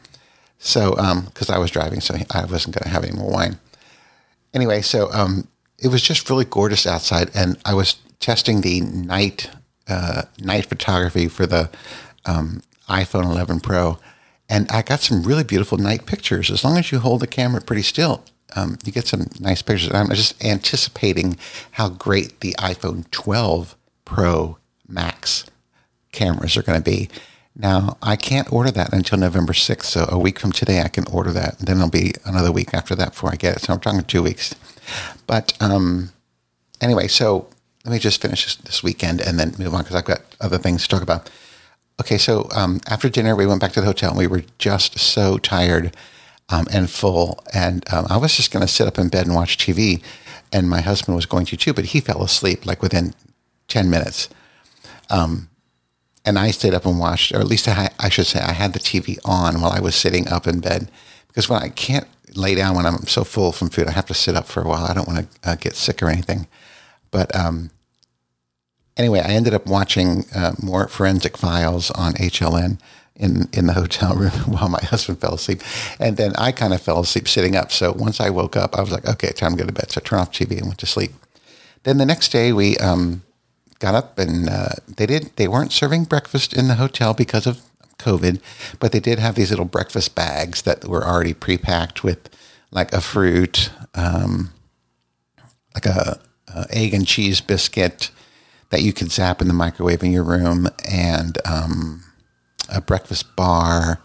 So, 0.58 0.90
because 1.24 1.48
um, 1.48 1.54
I 1.54 1.58
was 1.58 1.70
driving, 1.70 2.00
so 2.00 2.14
I 2.30 2.44
wasn't 2.44 2.76
going 2.76 2.84
to 2.84 2.90
have 2.90 3.02
any 3.02 3.16
more 3.16 3.30
wine. 3.30 3.58
Anyway, 4.52 4.82
so 4.82 5.10
um, 5.12 5.48
it 5.78 5.88
was 5.88 6.02
just 6.02 6.28
really 6.28 6.44
gorgeous 6.44 6.86
outside, 6.86 7.30
and 7.34 7.56
I 7.64 7.74
was 7.74 7.96
testing 8.18 8.60
the 8.60 8.82
night 8.82 9.50
uh, 9.88 10.22
night 10.38 10.66
photography 10.66 11.26
for 11.28 11.46
the 11.46 11.70
um, 12.26 12.62
iPhone 12.88 13.24
11 13.24 13.60
Pro, 13.60 13.98
and 14.48 14.70
I 14.70 14.82
got 14.82 15.00
some 15.00 15.22
really 15.22 15.44
beautiful 15.44 15.78
night 15.78 16.06
pictures. 16.06 16.50
As 16.50 16.62
long 16.62 16.76
as 16.76 16.92
you 16.92 17.00
hold 17.00 17.20
the 17.20 17.26
camera 17.26 17.60
pretty 17.60 17.82
still, 17.82 18.22
um, 18.56 18.78
you 18.84 18.92
get 18.92 19.06
some 19.06 19.26
nice 19.38 19.62
pictures. 19.62 19.92
I'm 19.92 20.08
just 20.08 20.42
anticipating 20.44 21.38
how 21.72 21.88
great 21.88 22.40
the 22.40 22.54
iPhone 22.58 23.10
12 23.10 23.76
Pro 24.04 24.58
Max 24.88 25.46
cameras 26.12 26.56
are 26.56 26.62
going 26.62 26.82
to 26.82 26.90
be. 26.90 27.08
Now, 27.56 27.98
I 28.02 28.16
can't 28.16 28.52
order 28.52 28.70
that 28.70 28.92
until 28.92 29.18
November 29.18 29.52
6th. 29.52 29.84
So 29.84 30.06
a 30.08 30.18
week 30.18 30.38
from 30.38 30.52
today, 30.52 30.82
I 30.82 30.88
can 30.88 31.06
order 31.08 31.32
that. 31.32 31.58
And 31.58 31.68
then 31.68 31.76
it'll 31.76 31.90
be 31.90 32.12
another 32.24 32.52
week 32.52 32.72
after 32.72 32.94
that 32.94 33.10
before 33.10 33.30
I 33.32 33.36
get 33.36 33.56
it. 33.56 33.62
So 33.62 33.72
I'm 33.72 33.80
talking 33.80 34.02
two 34.04 34.22
weeks. 34.22 34.54
But 35.26 35.52
um, 35.60 36.10
anyway, 36.80 37.08
so 37.08 37.48
let 37.84 37.92
me 37.92 37.98
just 37.98 38.22
finish 38.22 38.44
this, 38.44 38.56
this 38.56 38.82
weekend 38.82 39.20
and 39.20 39.38
then 39.38 39.54
move 39.58 39.74
on 39.74 39.82
because 39.82 39.96
I've 39.96 40.04
got 40.04 40.22
other 40.40 40.58
things 40.58 40.82
to 40.82 40.88
talk 40.88 41.02
about. 41.02 41.30
Okay, 42.00 42.18
so 42.18 42.48
um, 42.54 42.80
after 42.88 43.08
dinner, 43.08 43.36
we 43.36 43.46
went 43.46 43.60
back 43.60 43.72
to 43.72 43.80
the 43.80 43.86
hotel 43.86 44.10
and 44.10 44.18
we 44.18 44.26
were 44.26 44.44
just 44.58 44.98
so 44.98 45.36
tired 45.36 45.94
um, 46.50 46.66
and 46.72 46.90
full. 46.90 47.42
And 47.52 47.84
um, 47.92 48.06
I 48.10 48.16
was 48.16 48.36
just 48.36 48.52
going 48.52 48.66
to 48.66 48.72
sit 48.72 48.86
up 48.86 48.98
in 48.98 49.08
bed 49.08 49.26
and 49.26 49.34
watch 49.34 49.56
TV. 49.56 50.02
And 50.52 50.68
my 50.68 50.80
husband 50.80 51.14
was 51.14 51.26
going 51.26 51.46
to 51.46 51.56
too, 51.56 51.72
but 51.72 51.86
he 51.86 52.00
fell 52.00 52.22
asleep 52.22 52.66
like 52.66 52.82
within 52.82 53.14
10 53.68 53.88
minutes. 53.88 54.28
Um, 55.08 55.48
and 56.24 56.38
I 56.38 56.50
stayed 56.50 56.74
up 56.74 56.84
and 56.84 56.98
watched, 56.98 57.32
or 57.32 57.38
at 57.38 57.46
least 57.46 57.68
I, 57.68 57.90
I, 57.98 58.08
should 58.08 58.26
say, 58.26 58.40
I 58.40 58.52
had 58.52 58.72
the 58.72 58.78
TV 58.78 59.18
on 59.24 59.60
while 59.60 59.72
I 59.72 59.80
was 59.80 59.94
sitting 59.94 60.28
up 60.28 60.46
in 60.46 60.60
bed 60.60 60.90
because 61.28 61.48
when 61.48 61.62
I 61.62 61.68
can't 61.68 62.06
lay 62.34 62.54
down 62.54 62.76
when 62.76 62.86
I'm 62.86 63.06
so 63.06 63.24
full 63.24 63.52
from 63.52 63.70
food, 63.70 63.88
I 63.88 63.92
have 63.92 64.06
to 64.06 64.14
sit 64.14 64.36
up 64.36 64.46
for 64.46 64.62
a 64.62 64.68
while. 64.68 64.84
I 64.84 64.94
don't 64.94 65.08
want 65.08 65.30
to 65.42 65.50
uh, 65.50 65.54
get 65.56 65.76
sick 65.76 66.02
or 66.02 66.08
anything. 66.08 66.46
But 67.10 67.34
um, 67.34 67.70
anyway, 68.96 69.20
I 69.20 69.30
ended 69.30 69.54
up 69.54 69.66
watching 69.66 70.26
uh, 70.34 70.52
more 70.62 70.88
Forensic 70.88 71.36
Files 71.36 71.90
on 71.92 72.14
HLN 72.14 72.78
in 73.20 73.48
in 73.52 73.66
the 73.66 73.74
hotel 73.74 74.14
room 74.14 74.32
while 74.46 74.68
my 74.68 74.82
husband 74.82 75.20
fell 75.20 75.34
asleep, 75.34 75.62
and 76.00 76.16
then 76.16 76.32
I 76.36 76.50
kind 76.50 76.74
of 76.74 76.80
fell 76.80 77.00
asleep 77.00 77.28
sitting 77.28 77.54
up. 77.54 77.70
So 77.70 77.92
once 77.92 78.20
I 78.20 78.30
woke 78.30 78.56
up, 78.56 78.76
I 78.76 78.80
was 78.80 78.90
like, 78.90 79.06
okay, 79.06 79.30
time 79.30 79.52
to 79.52 79.58
go 79.58 79.66
to 79.66 79.72
bed. 79.72 79.90
So 79.90 80.00
I 80.02 80.06
turned 80.06 80.22
off 80.22 80.32
TV 80.32 80.58
and 80.58 80.66
went 80.66 80.78
to 80.78 80.86
sleep. 80.86 81.12
Then 81.84 81.98
the 81.98 82.06
next 82.06 82.32
day 82.32 82.52
we 82.52 82.76
um, 82.78 83.22
got 83.78 83.94
up 83.94 84.18
and 84.18 84.48
uh, 84.48 84.70
they 84.96 85.06
did 85.06 85.30
they 85.36 85.48
weren't 85.48 85.72
serving 85.72 86.04
breakfast 86.04 86.52
in 86.52 86.68
the 86.68 86.74
hotel 86.74 87.14
because 87.14 87.46
of 87.46 87.62
COVID, 87.98 88.40
but 88.78 88.92
they 88.92 89.00
did 89.00 89.18
have 89.18 89.34
these 89.34 89.50
little 89.50 89.66
breakfast 89.66 90.14
bags 90.14 90.62
that 90.62 90.84
were 90.86 91.06
already 91.06 91.34
pre-packed 91.34 92.02
with 92.02 92.30
like 92.70 92.92
a 92.92 93.00
fruit, 93.00 93.70
um, 93.94 94.52
like 95.74 95.86
a, 95.86 96.20
a, 96.48 96.66
egg 96.70 96.94
and 96.94 97.06
cheese 97.06 97.40
biscuit 97.40 98.10
that 98.70 98.82
you 98.82 98.92
could 98.92 99.10
zap 99.10 99.42
in 99.42 99.48
the 99.48 99.54
microwave 99.54 100.02
in 100.02 100.12
your 100.12 100.22
room, 100.22 100.68
and 100.88 101.38
um, 101.44 102.04
a 102.70 102.80
breakfast 102.80 103.36
bar, 103.36 104.00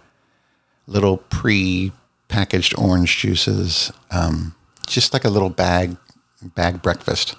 little 0.88 1.18
pre-packaged 1.18 2.78
orange 2.78 3.18
juices, 3.18 3.92
um, 4.12 4.56
just 4.88 5.14
like 5.14 5.26
a 5.26 5.30
little 5.30 5.50
bag 5.50 5.98
bag 6.54 6.82
breakfast. 6.82 7.36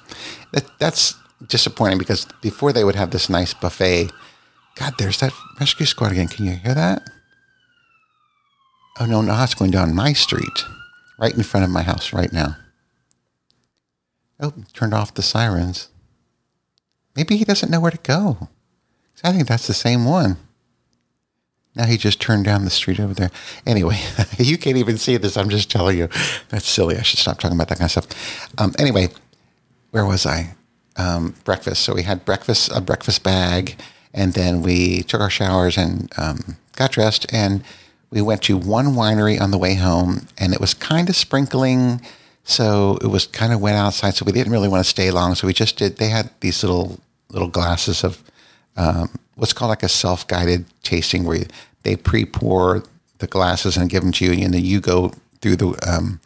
That, 0.53 0.67
that's 0.79 1.15
disappointing 1.47 1.99
because 1.99 2.27
before 2.41 2.73
they 2.73 2.85
would 2.85 2.95
have 2.95 3.11
this 3.11 3.29
nice 3.29 3.55
buffet. 3.55 4.11
God, 4.75 4.95
there's 4.99 5.21
that 5.21 5.33
rescue 5.59 5.87
squad 5.87 6.13
again. 6.13 6.29
Can 6.29 6.45
you 6.45 6.53
hear 6.53 6.75
that? 6.75 7.03
Oh 8.99 9.07
no, 9.07 9.21
no, 9.23 9.43
it's 9.43 9.55
going 9.55 9.71
down 9.71 9.95
my 9.95 10.13
street, 10.13 10.65
right 11.19 11.35
in 11.35 11.43
front 11.43 11.65
of 11.65 11.71
my 11.71 11.83
house 11.83 12.13
right 12.13 12.33
now. 12.33 12.57
Oh, 14.41 14.53
turned 14.73 14.95
off 14.95 15.15
the 15.15 15.23
sirens. 15.23 15.89
Maybe 17.15 17.37
he 17.37 17.45
doesn't 17.45 17.71
know 17.71 17.81
where 17.81 17.91
to 17.91 17.99
go. 17.99 18.49
I 19.25 19.33
think 19.33 19.49
that's 19.49 19.67
the 19.67 19.75
same 19.75 20.05
one. 20.05 20.37
Now 21.77 21.85
he 21.85 21.97
just 21.97 22.21
turned 22.21 22.47
down 22.47 22.65
the 22.65 22.71
street 22.71 22.99
over 22.99 23.15
there. 23.15 23.31
Anyway, 23.67 24.01
you 24.39 24.59
can't 24.59 24.79
even 24.79 24.99
see 24.99 25.17
this. 25.17 25.37
I'm 25.37 25.51
just 25.51 25.71
telling 25.71 25.97
you. 25.99 26.09
That's 26.49 26.69
silly. 26.69 26.97
I 26.97 27.03
should 27.03 27.21
stop 27.21 27.39
talking 27.39 27.57
about 27.57 27.69
that 27.69 27.79
kind 27.79 27.87
of 27.87 27.93
stuff. 27.93 28.51
Um, 28.59 28.75
anyway, 28.79 29.11
where 29.91 30.05
was 30.05 30.27
I? 30.27 30.57
um, 30.97 31.35
breakfast. 31.45 31.83
So 31.83 31.95
we 31.95 32.03
had 32.03 32.25
breakfast, 32.25 32.71
a 32.75 32.81
breakfast 32.81 33.23
bag, 33.23 33.77
and 34.13 34.33
then 34.33 34.63
we 34.63 35.03
took 35.03 35.21
our 35.21 35.31
showers 35.31 35.77
and 35.77 36.11
um, 36.17 36.57
got 36.75 36.93
dressed, 36.93 37.27
and 37.33 37.63
we 38.11 38.23
went 38.23 38.43
to 38.43 38.57
one 38.57 38.89
winery 38.89 39.41
on 39.41 39.51
the 39.51 39.59
way 39.59 39.75
home, 39.75 40.27
and 40.39 40.53
it 40.53 40.61
was 40.61 40.75
kind 40.75 41.09
of 41.09 41.17
sprinkling, 41.17 42.01
so 42.45 42.99
it 43.03 43.09
was 43.09 43.27
kind 43.27 43.53
of 43.53 43.61
wet 43.61 43.75
outside. 43.75 44.15
So 44.15 44.25
we 44.25 44.33
didn't 44.33 44.53
really 44.53 44.69
want 44.69 44.85
to 44.85 44.89
stay 44.89 45.11
long, 45.11 45.35
so 45.35 45.47
we 45.47 45.53
just 45.53 45.77
did. 45.77 45.97
They 45.99 46.09
had 46.09 46.31
these 46.41 46.63
little 46.63 47.01
little 47.29 47.49
glasses 47.49 48.05
of 48.05 48.23
um, 48.77 49.11
what's 49.37 49.53
called 49.53 49.69
like 49.69 49.83
a 49.83 49.89
self 49.89 50.27
guided 50.27 50.67
tasting, 50.83 51.25
where 51.25 51.45
they 51.83 51.97
pre 51.97 52.25
pour 52.25 52.83
the 53.19 53.27
glasses 53.27 53.77
and 53.77 53.89
give 53.89 54.03
them 54.03 54.13
to 54.13 54.25
you, 54.25 54.45
and 54.45 54.53
then 54.53 54.65
you 54.65 54.81
go 54.81 55.13
through 55.41 55.57
the 55.57 55.79
um, 55.89 56.21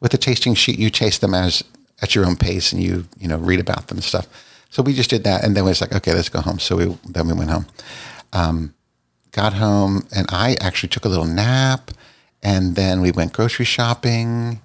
with 0.00 0.12
the 0.12 0.18
tasting 0.18 0.54
sheet. 0.54 0.78
You 0.78 0.90
taste 0.90 1.20
them 1.20 1.34
as 1.34 1.62
at 2.02 2.14
your 2.14 2.26
own 2.26 2.36
pace 2.36 2.72
and 2.72 2.82
you 2.82 3.06
you 3.18 3.28
know 3.28 3.38
read 3.38 3.60
about 3.60 3.88
them 3.88 3.98
and 3.98 4.04
stuff. 4.04 4.26
So 4.70 4.82
we 4.82 4.94
just 4.94 5.10
did 5.10 5.24
that, 5.24 5.44
and 5.44 5.56
then 5.56 5.64
we 5.64 5.70
was 5.70 5.80
like, 5.80 5.94
okay, 5.94 6.14
let's 6.14 6.28
go 6.28 6.40
home. 6.40 6.58
So 6.58 6.76
we 6.76 6.96
then 7.04 7.28
we 7.28 7.34
went 7.34 7.50
home. 7.50 7.66
Um, 8.32 8.74
got 9.32 9.54
home, 9.54 10.06
and 10.14 10.26
I 10.30 10.56
actually 10.60 10.88
took 10.88 11.04
a 11.04 11.08
little 11.08 11.26
nap, 11.26 11.90
and 12.42 12.74
then 12.74 13.00
we 13.00 13.12
went 13.12 13.32
grocery 13.32 13.64
shopping, 13.64 14.60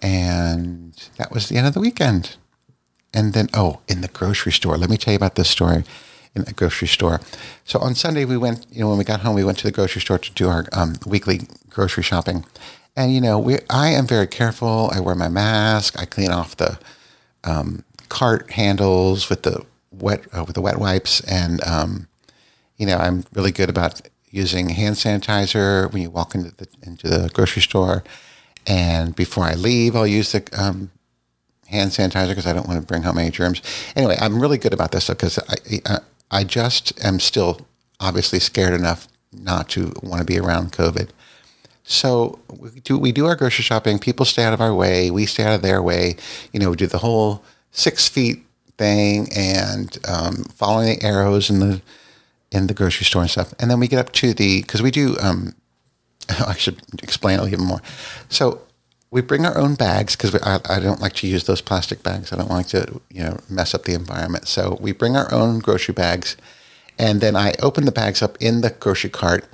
and 0.00 0.94
that 1.16 1.32
was 1.32 1.48
the 1.48 1.56
end 1.56 1.66
of 1.66 1.74
the 1.74 1.80
weekend. 1.80 2.36
And 3.12 3.32
then, 3.32 3.48
oh, 3.52 3.80
in 3.88 4.02
the 4.02 4.08
grocery 4.08 4.52
store, 4.52 4.76
let 4.76 4.88
me 4.88 4.96
tell 4.96 5.12
you 5.12 5.16
about 5.16 5.34
this 5.34 5.50
story 5.50 5.82
in 6.34 6.44
the 6.44 6.52
grocery 6.52 6.88
store. 6.88 7.20
So 7.64 7.78
on 7.80 7.94
Sunday, 7.94 8.24
we 8.24 8.36
went, 8.36 8.66
you 8.70 8.80
know, 8.80 8.88
when 8.88 8.98
we 8.98 9.04
got 9.04 9.20
home, 9.20 9.34
we 9.34 9.44
went 9.44 9.58
to 9.58 9.64
the 9.64 9.72
grocery 9.72 10.00
store 10.00 10.18
to 10.18 10.32
do 10.32 10.48
our 10.48 10.66
um, 10.72 10.94
weekly 11.06 11.48
grocery 11.68 12.02
shopping. 12.02 12.44
And, 12.96 13.12
you 13.12 13.20
know, 13.20 13.38
we, 13.38 13.58
I 13.68 13.88
am 13.88 14.06
very 14.06 14.26
careful. 14.26 14.90
I 14.92 15.00
wear 15.00 15.14
my 15.14 15.28
mask. 15.28 15.98
I 15.98 16.04
clean 16.04 16.30
off 16.30 16.56
the 16.56 16.78
um, 17.44 17.84
cart 18.08 18.50
handles 18.52 19.28
with 19.28 19.42
the 19.42 19.64
wet, 19.90 20.24
uh, 20.36 20.44
with 20.44 20.54
the 20.54 20.60
wet 20.60 20.78
wipes. 20.78 21.20
And, 21.20 21.62
um, 21.64 22.08
you 22.76 22.86
know, 22.86 22.96
I'm 22.96 23.24
really 23.32 23.52
good 23.52 23.68
about 23.68 24.00
using 24.30 24.68
hand 24.68 24.96
sanitizer 24.96 25.92
when 25.92 26.02
you 26.02 26.10
walk 26.10 26.34
into 26.34 26.54
the, 26.56 26.68
into 26.82 27.08
the 27.08 27.30
grocery 27.32 27.62
store. 27.62 28.04
And 28.66 29.16
before 29.16 29.44
I 29.44 29.54
leave, 29.54 29.96
I'll 29.96 30.06
use 30.06 30.32
the 30.32 30.46
um, 30.52 30.90
hand 31.68 31.90
sanitizer 31.90 32.28
because 32.28 32.46
I 32.46 32.52
don't 32.52 32.68
want 32.68 32.80
to 32.80 32.86
bring 32.86 33.02
home 33.02 33.18
any 33.18 33.30
germs. 33.30 33.62
Anyway, 33.96 34.16
I'm 34.20 34.40
really 34.40 34.58
good 34.58 34.72
about 34.72 34.92
this 34.92 35.08
because 35.08 35.38
I, 35.38 35.98
I 36.30 36.44
just 36.44 37.02
am 37.04 37.20
still 37.20 37.66
obviously 37.98 38.40
scared 38.40 38.74
enough 38.74 39.08
not 39.32 39.68
to 39.70 39.92
want 40.02 40.20
to 40.20 40.24
be 40.24 40.38
around 40.38 40.72
COVID. 40.72 41.10
So 41.84 42.38
we 42.48 42.70
do 42.80 42.98
we 42.98 43.12
do 43.12 43.26
our 43.26 43.36
grocery 43.36 43.64
shopping. 43.64 43.98
People 43.98 44.24
stay 44.24 44.44
out 44.44 44.52
of 44.52 44.60
our 44.60 44.74
way. 44.74 45.10
We 45.10 45.26
stay 45.26 45.44
out 45.44 45.54
of 45.54 45.62
their 45.62 45.82
way. 45.82 46.16
You 46.52 46.60
know, 46.60 46.70
we 46.70 46.76
do 46.76 46.86
the 46.86 46.98
whole 46.98 47.42
six 47.72 48.08
feet 48.08 48.44
thing 48.78 49.28
and 49.34 49.98
um, 50.08 50.44
following 50.54 50.98
the 50.98 51.02
arrows 51.04 51.50
in 51.50 51.60
the 51.60 51.82
in 52.52 52.66
the 52.66 52.74
grocery 52.74 53.04
store 53.04 53.22
and 53.22 53.30
stuff. 53.30 53.52
And 53.58 53.70
then 53.70 53.80
we 53.80 53.88
get 53.88 53.98
up 53.98 54.12
to 54.12 54.34
the 54.34 54.62
because 54.62 54.82
we 54.82 54.90
do. 54.90 55.16
Um, 55.20 55.54
I 56.46 56.54
should 56.54 56.80
explain 57.02 57.38
it 57.38 57.42
a 57.42 57.44
little 57.44 57.64
more. 57.64 57.82
So 58.28 58.60
we 59.10 59.20
bring 59.20 59.44
our 59.44 59.58
own 59.58 59.74
bags 59.74 60.14
because 60.14 60.34
I, 60.42 60.60
I, 60.68 60.78
don't 60.78 61.00
like 61.00 61.14
to 61.14 61.26
use 61.26 61.44
those 61.44 61.60
plastic 61.60 62.02
bags. 62.02 62.32
I 62.32 62.36
don't 62.36 62.50
like 62.50 62.68
to 62.68 63.00
you 63.10 63.22
know 63.22 63.38
mess 63.48 63.74
up 63.74 63.84
the 63.84 63.94
environment. 63.94 64.46
So 64.48 64.78
we 64.80 64.92
bring 64.92 65.16
our 65.16 65.32
own 65.32 65.58
grocery 65.58 65.94
bags, 65.94 66.36
and 66.98 67.20
then 67.20 67.36
I 67.36 67.54
open 67.60 67.84
the 67.84 67.92
bags 67.92 68.22
up 68.22 68.36
in 68.40 68.60
the 68.60 68.70
grocery 68.70 69.10
cart, 69.10 69.44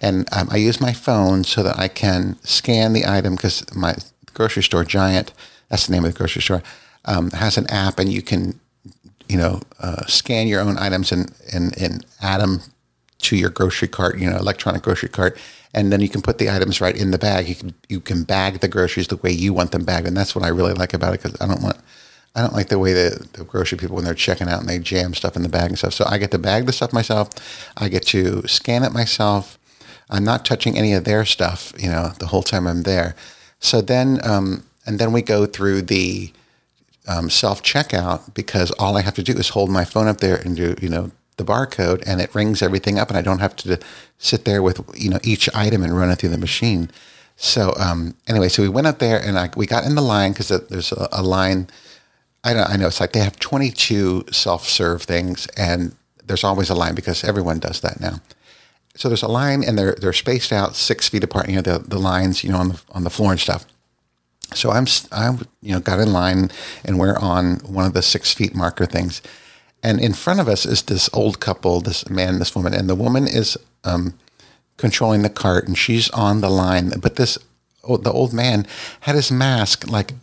and 0.00 0.28
um, 0.32 0.48
I 0.50 0.56
use 0.56 0.80
my 0.80 0.92
phone 0.92 1.44
so 1.44 1.62
that 1.62 1.78
I 1.78 1.88
can 1.88 2.36
scan 2.42 2.92
the 2.92 3.06
item 3.06 3.36
because 3.36 3.64
my 3.74 3.94
grocery 4.34 4.62
store 4.62 4.84
Giant, 4.84 5.32
that's 5.68 5.86
the 5.86 5.92
name 5.92 6.04
of 6.04 6.12
the 6.12 6.18
grocery 6.18 6.42
store, 6.42 6.62
um, 7.06 7.30
has 7.30 7.56
an 7.56 7.66
app, 7.70 7.98
and 7.98 8.12
you 8.12 8.22
can 8.22 8.60
you 9.28 9.38
know 9.38 9.60
uh, 9.80 10.04
scan 10.06 10.46
your 10.46 10.60
own 10.60 10.76
items 10.78 11.10
and 11.10 11.32
and 11.52 11.76
and 11.80 12.04
add 12.20 12.40
them 12.40 12.60
to 13.18 13.36
your 13.36 13.50
grocery 13.50 13.88
cart, 13.88 14.18
you 14.18 14.28
know, 14.28 14.36
electronic 14.36 14.82
grocery 14.82 15.08
cart 15.08 15.38
and 15.76 15.92
then 15.92 16.00
you 16.00 16.08
can 16.08 16.22
put 16.22 16.38
the 16.38 16.50
items 16.50 16.80
right 16.80 16.96
in 16.96 17.12
the 17.12 17.18
bag. 17.18 17.48
You 17.48 17.54
can 17.54 17.74
you 17.88 18.00
can 18.00 18.24
bag 18.24 18.60
the 18.60 18.68
groceries 18.68 19.08
the 19.08 19.16
way 19.18 19.30
you 19.30 19.52
want 19.52 19.70
them 19.70 19.84
bagged, 19.84 20.08
and 20.08 20.16
that's 20.16 20.34
what 20.34 20.44
I 20.44 20.48
really 20.48 20.72
like 20.72 20.94
about 20.94 21.14
it 21.14 21.22
because 21.22 21.40
I 21.40 21.46
don't 21.46 21.62
want 21.62 21.76
I 22.34 22.40
don't 22.40 22.54
like 22.54 22.68
the 22.68 22.78
way 22.78 22.92
the, 22.92 23.26
the 23.34 23.44
grocery 23.44 23.78
people 23.78 23.96
when 23.96 24.04
they're 24.04 24.14
checking 24.14 24.48
out 24.48 24.60
and 24.60 24.68
they 24.68 24.78
jam 24.78 25.14
stuff 25.14 25.36
in 25.36 25.42
the 25.42 25.48
bag 25.48 25.70
and 25.70 25.78
stuff. 25.78 25.94
So 25.94 26.04
I 26.06 26.18
get 26.18 26.30
to 26.32 26.38
bag 26.38 26.66
the 26.66 26.72
stuff 26.72 26.92
myself. 26.92 27.30
I 27.78 27.88
get 27.88 28.06
to 28.08 28.46
scan 28.46 28.82
it 28.82 28.92
myself. 28.92 29.58
I'm 30.10 30.24
not 30.24 30.44
touching 30.44 30.76
any 30.76 30.92
of 30.92 31.04
their 31.04 31.24
stuff, 31.24 31.72
you 31.78 31.88
know, 31.88 32.12
the 32.18 32.26
whole 32.26 32.42
time 32.42 32.66
I'm 32.66 32.82
there. 32.82 33.16
So 33.58 33.80
then, 33.80 34.20
um, 34.22 34.64
and 34.86 34.98
then 34.98 35.12
we 35.12 35.22
go 35.22 35.46
through 35.46 35.82
the 35.82 36.32
um, 37.08 37.30
self 37.30 37.62
checkout 37.62 38.34
because 38.34 38.70
all 38.72 38.96
I 38.96 39.00
have 39.00 39.14
to 39.14 39.22
do 39.22 39.32
is 39.32 39.48
hold 39.50 39.70
my 39.70 39.84
phone 39.84 40.06
up 40.06 40.18
there 40.18 40.36
and 40.36 40.56
do, 40.56 40.76
you 40.80 40.88
know, 40.90 41.10
the 41.36 41.44
barcode 41.44 42.02
and 42.06 42.20
it 42.20 42.34
rings 42.34 42.62
everything 42.62 42.98
up 42.98 43.08
and 43.08 43.18
I 43.18 43.22
don't 43.22 43.40
have 43.40 43.56
to 43.56 43.78
sit 44.18 44.44
there 44.44 44.62
with, 44.62 44.80
you 44.94 45.10
know, 45.10 45.20
each 45.22 45.54
item 45.54 45.82
and 45.82 45.96
run 45.96 46.10
it 46.10 46.16
through 46.16 46.30
the 46.30 46.38
machine. 46.38 46.90
So 47.36 47.74
um, 47.78 48.14
anyway, 48.26 48.48
so 48.48 48.62
we 48.62 48.68
went 48.68 48.86
up 48.86 48.98
there 48.98 49.20
and 49.22 49.38
I, 49.38 49.50
we 49.56 49.66
got 49.66 49.84
in 49.84 49.94
the 49.94 50.02
line 50.02 50.32
because 50.32 50.48
there's 50.48 50.92
a, 50.92 51.08
a, 51.12 51.22
line. 51.22 51.68
I 52.42 52.54
know, 52.54 52.62
I 52.62 52.76
know 52.76 52.86
it's 52.86 53.00
like 53.00 53.12
they 53.12 53.20
have 53.20 53.38
22 53.38 54.26
self-serve 54.32 55.02
things 55.02 55.46
and 55.56 55.94
there's 56.24 56.44
always 56.44 56.70
a 56.70 56.74
line 56.74 56.94
because 56.94 57.22
everyone 57.22 57.58
does 57.58 57.80
that 57.80 58.00
now. 58.00 58.20
So 58.94 59.08
there's 59.08 59.22
a 59.22 59.28
line 59.28 59.62
and 59.62 59.78
they're, 59.78 59.94
they're 59.94 60.14
spaced 60.14 60.52
out 60.52 60.74
six 60.74 61.08
feet 61.10 61.22
apart, 61.22 61.50
you 61.50 61.56
know, 61.56 61.62
the, 61.62 61.78
the 61.80 61.98
lines, 61.98 62.42
you 62.42 62.50
know, 62.50 62.58
on 62.58 62.68
the, 62.70 62.82
on 62.92 63.04
the 63.04 63.10
floor 63.10 63.32
and 63.32 63.40
stuff. 63.40 63.66
So 64.54 64.70
I'm, 64.70 64.86
I, 65.12 65.36
you 65.60 65.74
know, 65.74 65.80
got 65.80 66.00
in 66.00 66.12
line 66.12 66.50
and 66.84 66.98
we're 66.98 67.18
on 67.18 67.56
one 67.66 67.84
of 67.84 67.92
the 67.92 68.02
six 68.02 68.32
feet 68.32 68.54
marker 68.54 68.86
things. 68.86 69.20
And 69.86 70.00
in 70.00 70.14
front 70.14 70.40
of 70.40 70.48
us 70.48 70.66
is 70.66 70.82
this 70.82 71.08
old 71.12 71.38
couple, 71.38 71.80
this 71.80 72.10
man, 72.10 72.40
this 72.40 72.56
woman, 72.56 72.74
and 72.74 72.90
the 72.90 72.96
woman 72.96 73.28
is 73.28 73.56
um, 73.84 74.14
controlling 74.76 75.22
the 75.22 75.30
cart, 75.30 75.68
and 75.68 75.78
she's 75.78 76.10
on 76.10 76.40
the 76.40 76.50
line. 76.50 76.92
But 77.00 77.14
this, 77.14 77.38
the 77.84 78.10
old 78.10 78.32
man 78.32 78.66
had 79.02 79.14
his 79.14 79.30
mask 79.30 79.86
like 79.86 80.14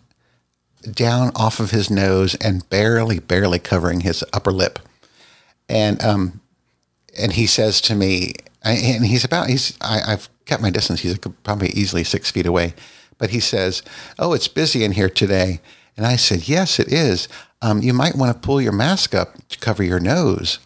down 0.91 1.31
off 1.33 1.61
of 1.61 1.71
his 1.71 1.89
nose 1.89 2.35
and 2.35 2.69
barely, 2.69 3.19
barely 3.19 3.57
covering 3.57 4.01
his 4.01 4.21
upper 4.33 4.51
lip. 4.51 4.79
And 5.69 6.03
um, 6.03 6.41
and 7.17 7.31
he 7.31 7.47
says 7.47 7.79
to 7.83 7.95
me, 7.95 8.33
and 8.63 9.05
he's 9.05 9.23
about 9.23 9.47
he's 9.47 9.77
I, 9.79 9.99
have 10.05 10.27
kept 10.43 10.61
my 10.61 10.71
distance. 10.71 10.99
He's 10.99 11.17
probably 11.17 11.69
easily 11.69 12.03
six 12.03 12.29
feet 12.29 12.45
away, 12.45 12.73
but 13.17 13.29
he 13.29 13.39
says, 13.39 13.81
"Oh, 14.19 14.33
it's 14.33 14.49
busy 14.49 14.83
in 14.83 14.91
here 14.91 15.09
today." 15.09 15.61
And 15.95 16.05
I 16.05 16.17
said, 16.17 16.49
"Yes, 16.49 16.81
it 16.81 16.91
is 16.91 17.29
um, 17.63 17.81
you 17.81 17.93
might 17.93 18.15
want 18.15 18.31
to 18.33 18.45
pull 18.45 18.61
your 18.61 18.73
mask 18.73 19.15
up 19.15 19.35
to 19.47 19.57
cover 19.57 19.81
your 19.83 19.99
nose. 19.99 20.59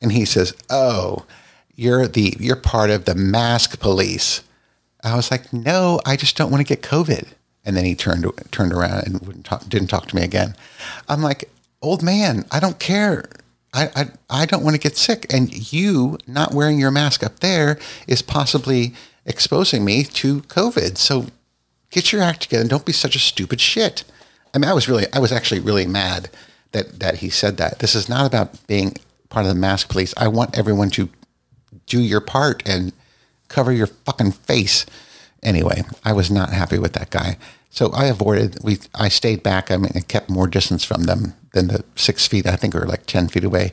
And 0.00 0.12
he 0.12 0.24
says, 0.26 0.54
oh, 0.68 1.24
you're 1.74 2.06
the 2.06 2.36
you're 2.38 2.54
part 2.54 2.90
of 2.90 3.06
the 3.06 3.14
mask 3.14 3.80
police. 3.80 4.42
I 5.02 5.16
was 5.16 5.30
like, 5.30 5.52
no, 5.52 6.00
I 6.04 6.16
just 6.16 6.36
don't 6.36 6.50
want 6.50 6.60
to 6.60 6.74
get 6.74 6.82
COVID. 6.82 7.28
And 7.64 7.76
then 7.76 7.84
he 7.84 7.94
turned 7.94 8.30
turned 8.50 8.72
around 8.72 9.06
and 9.06 9.20
wouldn't 9.20 9.46
talk, 9.46 9.66
didn't 9.68 9.88
talk 9.88 10.06
to 10.08 10.16
me 10.16 10.22
again. 10.22 10.54
I'm 11.08 11.22
like, 11.22 11.50
old 11.80 12.02
man, 12.02 12.44
I 12.50 12.60
don't 12.60 12.78
care. 12.78 13.24
I, 13.72 13.88
I, 13.96 14.42
I 14.42 14.46
don't 14.46 14.62
want 14.62 14.74
to 14.74 14.80
get 14.80 14.96
sick. 14.96 15.32
And 15.32 15.72
you 15.72 16.18
not 16.26 16.52
wearing 16.52 16.78
your 16.78 16.90
mask 16.90 17.22
up 17.22 17.40
there 17.40 17.78
is 18.06 18.22
possibly 18.22 18.94
exposing 19.24 19.84
me 19.84 20.04
to 20.04 20.42
COVID. 20.42 20.98
So 20.98 21.26
get 21.90 22.12
your 22.12 22.22
act 22.22 22.42
together 22.42 22.62
and 22.62 22.70
don't 22.70 22.84
be 22.84 22.92
such 22.92 23.16
a 23.16 23.20
stupid 23.20 23.60
shit. 23.60 24.04
I 24.54 24.58
mean, 24.58 24.70
I 24.70 24.74
was 24.74 24.88
really, 24.88 25.06
I 25.12 25.18
was 25.18 25.32
actually 25.32 25.60
really 25.60 25.86
mad 25.86 26.30
that 26.72 27.00
that 27.00 27.16
he 27.16 27.30
said 27.30 27.56
that. 27.58 27.78
This 27.78 27.94
is 27.94 28.08
not 28.08 28.26
about 28.26 28.66
being 28.66 28.94
part 29.28 29.46
of 29.46 29.52
the 29.52 29.58
mask 29.60 29.88
police. 29.88 30.14
I 30.16 30.28
want 30.28 30.58
everyone 30.58 30.90
to 30.90 31.08
do 31.86 32.00
your 32.00 32.20
part 32.20 32.62
and 32.66 32.92
cover 33.48 33.72
your 33.72 33.86
fucking 33.86 34.32
face. 34.32 34.86
Anyway, 35.42 35.82
I 36.04 36.12
was 36.12 36.30
not 36.30 36.50
happy 36.50 36.78
with 36.78 36.92
that 36.94 37.10
guy. 37.10 37.38
So 37.70 37.92
I 37.92 38.06
avoided. 38.06 38.58
We 38.62 38.78
I 38.94 39.08
stayed 39.08 39.42
back. 39.42 39.70
I 39.70 39.76
mean, 39.76 39.92
I 39.94 40.00
kept 40.00 40.30
more 40.30 40.46
distance 40.46 40.84
from 40.84 41.04
them 41.04 41.34
than 41.52 41.68
the 41.68 41.84
six 41.96 42.26
feet. 42.26 42.46
I 42.46 42.56
think 42.56 42.74
we 42.74 42.80
were 42.80 42.86
like 42.86 43.06
ten 43.06 43.28
feet 43.28 43.44
away. 43.44 43.72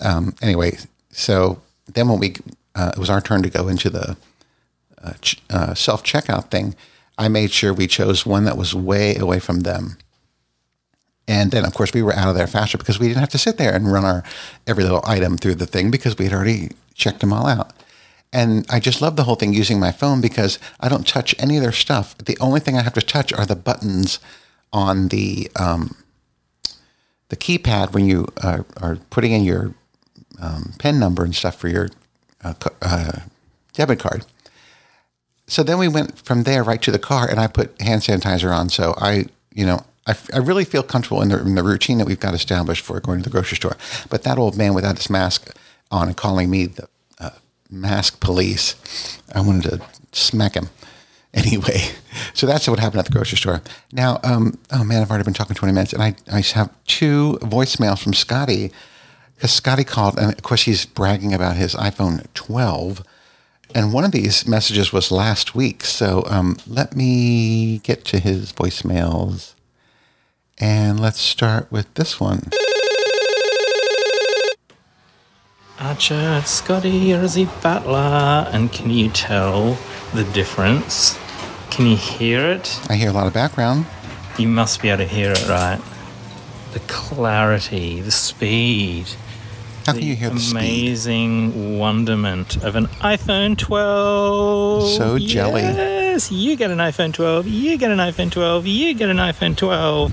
Um, 0.00 0.34
anyway, 0.40 0.78
so 1.10 1.60
then 1.92 2.08
when 2.08 2.20
we 2.20 2.36
uh, 2.74 2.92
it 2.96 2.98
was 2.98 3.10
our 3.10 3.20
turn 3.20 3.42
to 3.42 3.50
go 3.50 3.68
into 3.68 3.90
the 3.90 4.16
uh, 5.02 5.12
ch- 5.20 5.42
uh, 5.50 5.74
self 5.74 6.02
checkout 6.02 6.50
thing, 6.50 6.74
I 7.18 7.28
made 7.28 7.50
sure 7.50 7.74
we 7.74 7.86
chose 7.86 8.24
one 8.24 8.44
that 8.44 8.56
was 8.56 8.74
way 8.74 9.16
away 9.16 9.40
from 9.40 9.60
them 9.60 9.98
and 11.26 11.50
then, 11.50 11.64
of 11.64 11.74
course, 11.74 11.92
we 11.94 12.02
were 12.02 12.14
out 12.14 12.28
of 12.28 12.34
there 12.34 12.46
faster 12.46 12.76
because 12.76 12.98
we 12.98 13.08
didn't 13.08 13.20
have 13.20 13.30
to 13.30 13.38
sit 13.38 13.56
there 13.56 13.74
and 13.74 13.90
run 13.90 14.04
our 14.04 14.22
every 14.66 14.84
little 14.84 15.02
item 15.06 15.38
through 15.38 15.54
the 15.54 15.66
thing 15.66 15.90
because 15.90 16.18
we 16.18 16.24
had 16.24 16.34
already 16.34 16.70
checked 16.94 17.20
them 17.20 17.32
all 17.32 17.46
out. 17.46 17.72
And 18.32 18.66
I 18.68 18.80
just 18.80 19.00
love 19.00 19.16
the 19.16 19.24
whole 19.24 19.36
thing 19.36 19.54
using 19.54 19.78
my 19.78 19.92
phone 19.92 20.20
because 20.20 20.58
I 20.80 20.88
don't 20.88 21.06
touch 21.06 21.34
any 21.38 21.56
of 21.56 21.62
their 21.62 21.72
stuff. 21.72 22.18
The 22.18 22.36
only 22.40 22.60
thing 22.60 22.76
I 22.76 22.82
have 22.82 22.94
to 22.94 23.00
touch 23.00 23.32
are 23.32 23.46
the 23.46 23.56
buttons 23.56 24.18
on 24.72 25.08
the 25.08 25.50
um, 25.56 25.96
the 27.28 27.36
keypad 27.36 27.92
when 27.92 28.06
you 28.06 28.26
uh, 28.42 28.64
are 28.82 28.96
putting 29.10 29.32
in 29.32 29.44
your 29.44 29.74
um, 30.40 30.74
PIN 30.78 30.98
number 30.98 31.24
and 31.24 31.34
stuff 31.34 31.56
for 31.56 31.68
your 31.68 31.88
uh, 32.42 32.54
uh, 32.82 33.20
debit 33.72 34.00
card. 34.00 34.26
So 35.46 35.62
then 35.62 35.78
we 35.78 35.88
went 35.88 36.18
from 36.18 36.42
there 36.42 36.62
right 36.62 36.82
to 36.82 36.90
the 36.90 36.98
car, 36.98 37.28
and 37.28 37.38
I 37.38 37.46
put 37.46 37.80
hand 37.80 38.02
sanitizer 38.02 38.54
on. 38.54 38.68
So 38.68 38.94
I, 38.98 39.26
you 39.52 39.64
know, 39.64 39.84
I, 40.06 40.16
I 40.32 40.38
really 40.38 40.64
feel 40.64 40.82
comfortable 40.82 41.22
in 41.22 41.28
the, 41.28 41.40
in 41.40 41.54
the 41.54 41.62
routine 41.62 41.98
that 41.98 42.06
we've 42.06 42.20
got 42.20 42.34
established 42.34 42.84
for 42.84 42.98
going 43.00 43.18
to 43.18 43.24
the 43.24 43.30
grocery 43.30 43.56
store. 43.56 43.76
But 44.10 44.22
that 44.24 44.38
old 44.38 44.56
man 44.56 44.74
without 44.74 44.96
his 44.96 45.08
mask 45.08 45.56
on 45.90 46.08
and 46.08 46.16
calling 46.16 46.50
me 46.50 46.66
the 46.66 46.88
uh, 47.18 47.30
mask 47.70 48.20
police, 48.20 48.74
I 49.34 49.40
wanted 49.40 49.70
to 49.70 49.80
smack 50.12 50.54
him. 50.54 50.68
Anyway, 51.36 51.80
so 52.32 52.46
that's 52.46 52.68
what 52.68 52.78
happened 52.78 53.00
at 53.00 53.06
the 53.06 53.10
grocery 53.10 53.36
store. 53.36 53.60
Now, 53.92 54.20
um, 54.22 54.56
oh 54.70 54.84
man, 54.84 55.02
I've 55.02 55.10
already 55.10 55.24
been 55.24 55.34
talking 55.34 55.56
20 55.56 55.74
minutes, 55.74 55.92
and 55.92 56.00
I, 56.00 56.14
I 56.30 56.42
have 56.42 56.70
two 56.86 57.40
voicemails 57.42 58.00
from 58.00 58.14
Scotty 58.14 58.70
because 59.34 59.52
Scotty 59.52 59.82
called, 59.84 60.16
and 60.18 60.32
of 60.32 60.42
course, 60.42 60.62
he's 60.62 60.86
bragging 60.86 61.34
about 61.34 61.56
his 61.56 61.74
iPhone 61.74 62.24
12. 62.34 63.02
And 63.74 63.92
one 63.92 64.04
of 64.04 64.12
these 64.12 64.46
messages 64.46 64.92
was 64.92 65.10
last 65.10 65.54
week. 65.54 65.84
So 65.84 66.24
um, 66.28 66.56
let 66.66 66.94
me 66.94 67.78
get 67.78 68.04
to 68.06 68.20
his 68.20 68.52
voicemails. 68.52 69.54
And 70.58 71.00
let's 71.00 71.20
start 71.20 71.70
with 71.72 71.92
this 71.94 72.20
one. 72.20 72.50
Archer, 75.80 76.38
it's 76.40 76.50
Scotty 76.50 77.08
Rizzy 77.08 77.46
Butler. 77.62 78.48
And 78.52 78.72
can 78.72 78.90
you 78.90 79.10
tell 79.10 79.76
the 80.14 80.24
difference? 80.32 81.18
Can 81.70 81.86
you 81.86 81.96
hear 81.96 82.40
it? 82.50 82.80
I 82.88 82.94
hear 82.94 83.10
a 83.10 83.12
lot 83.12 83.26
of 83.26 83.34
background. 83.34 83.86
You 84.38 84.48
must 84.48 84.80
be 84.80 84.88
able 84.88 84.98
to 84.98 85.06
hear 85.06 85.32
it, 85.32 85.48
right? 85.48 85.80
The 86.72 86.80
clarity, 86.80 88.00
the 88.00 88.12
speed. 88.12 89.06
How 89.86 89.92
can 89.92 90.02
you 90.02 90.14
hear 90.14 90.30
the 90.30 90.40
speed? 90.40 90.56
amazing 90.56 91.78
wonderment 91.78 92.62
of 92.64 92.76
an 92.76 92.86
iPhone 93.02 93.58
12. 93.58 94.88
So 94.90 95.18
jelly. 95.18 95.62
Yes, 96.14 96.30
you 96.30 96.54
get 96.54 96.70
an 96.70 96.78
iPhone 96.78 97.12
12. 97.12 97.48
You 97.48 97.76
get 97.76 97.90
an 97.90 97.98
iPhone 97.98 98.30
12. 98.30 98.68
You 98.68 98.94
get 98.94 99.10
an 99.10 99.16
iPhone 99.16 99.56
12. 99.56 100.12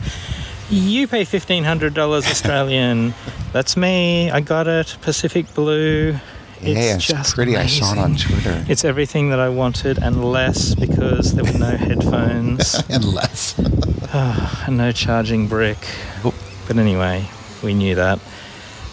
You 0.71 1.07
pay 1.07 1.21
$1,500 1.23 1.95
Australian. 2.27 3.13
That's 3.53 3.77
me. 3.77 4.31
I 4.31 4.41
got 4.41 4.65
it. 4.65 4.97
Pacific 5.03 5.53
Blue. 5.53 6.13
Yeah, 6.59 6.95
it's 6.95 7.05
just 7.05 7.35
pretty. 7.35 7.55
I 7.55 7.67
saw 7.67 7.91
it 7.93 7.99
on. 7.99 8.15
Twitter. 8.15 8.65
It's 8.67 8.83
everything 8.83 9.29
that 9.29 9.39
I 9.39 9.49
wanted 9.49 9.99
and 9.99 10.25
less 10.25 10.73
because 10.73 11.35
there 11.35 11.43
were 11.43 11.59
no 11.59 11.77
headphones 11.77 12.73
Unless. 12.89 13.61
Ah, 14.13 14.63
and 14.65 14.77
no 14.77 14.91
charging 14.91 15.47
brick. 15.47 15.77
Oop. 16.25 16.33
But 16.67 16.77
anyway, 16.77 17.29
we 17.61 17.75
knew 17.75 17.93
that. 17.93 18.17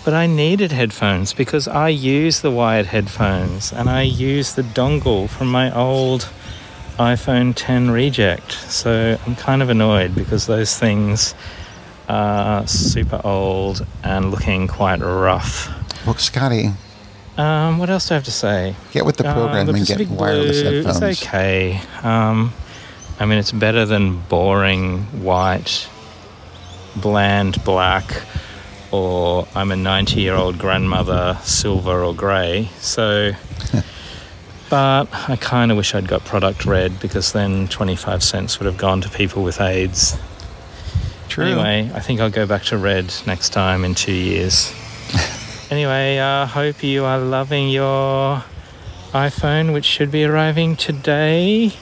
But 0.05 0.13
I 0.13 0.27
needed 0.27 0.73
headphones 0.73 1.33
because 1.33 1.67
I 1.67 1.89
use 1.89 2.43
the 2.43 2.51
wired 2.51 2.87
headphones 2.87 3.73
and 3.73 3.89
I 3.89 4.03
use 4.03 4.55
the 4.55 4.63
dongle 4.63 5.27
from 5.27 5.51
my 5.51 5.75
old 5.75 6.29
iPhone 6.99 7.53
10 7.55 7.91
reject. 7.91 8.53
So 8.53 9.19
I'm 9.27 9.37
kind 9.37 9.63
of 9.63 9.71
annoyed 9.71 10.15
because 10.15 10.47
those 10.47 10.77
things 10.79 11.35
are 12.09 12.67
super 12.67 13.21
old 13.25 13.87
and 14.03 14.31
looking 14.31 14.67
quite 14.67 15.01
rough. 15.01 15.69
Well, 16.07 16.15
Scotty, 16.17 16.73
Um, 17.37 17.79
what 17.79 17.89
else 17.89 18.09
do 18.09 18.15
I 18.15 18.17
have 18.17 18.25
to 18.25 18.31
say? 18.33 18.75
get 18.93 19.05
with 19.07 19.17
the 19.17 19.29
Uh, 19.29 19.35
program 19.35 19.67
the 19.67 19.75
and 19.75 19.87
get 19.87 20.09
wireless 20.09 20.61
Blue 20.63 20.75
headphones. 20.83 21.03
It's 21.03 21.23
okay. 21.23 21.81
Um, 22.03 22.53
I 23.21 23.27
mean, 23.27 23.39
it's 23.39 23.53
better 23.53 23.85
than 23.87 24.19
boring 24.29 25.03
white, 25.23 25.87
bland 26.97 27.63
black, 27.65 28.23
or 28.91 29.47
I'm 29.55 29.71
a 29.71 29.77
90 29.77 30.21
year 30.21 30.35
old 30.35 30.59
grandmother, 30.59 31.39
silver 31.45 32.03
or 32.05 32.15
grey. 32.15 32.71
So, 32.81 33.33
but 34.71 35.09
I 35.29 35.37
kind 35.37 35.71
of 35.71 35.77
wish 35.77 35.95
I'd 35.95 36.09
got 36.09 36.25
product 36.25 36.67
red 36.67 37.01
because 37.01 37.33
then 37.33 37.69
25 37.69 38.23
cents 38.23 38.59
would 38.59 38.67
have 38.67 38.77
gone 38.77 39.01
to 39.01 39.09
people 39.09 39.43
with 39.43 39.61
AIDS. 39.61 40.17
True. 41.29 41.47
Anyway, 41.47 41.91
I 41.95 42.01
think 42.01 42.21
I'll 42.21 42.31
go 42.31 42.47
back 42.47 42.65
to 42.65 42.79
red 42.79 43.15
next 43.27 43.51
time 43.51 43.85
in 43.85 43.95
two 43.95 44.13
years. 44.13 44.73
anyway, 45.71 46.19
I 46.19 46.43
uh, 46.43 46.47
hope 46.47 46.83
you 46.83 47.05
are 47.05 47.19
loving 47.19 47.69
your 47.69 48.45
iPhone, 49.13 49.73
which 49.73 49.85
should 49.85 50.11
be 50.11 50.25
arriving 50.25 50.77
today, 50.77 51.73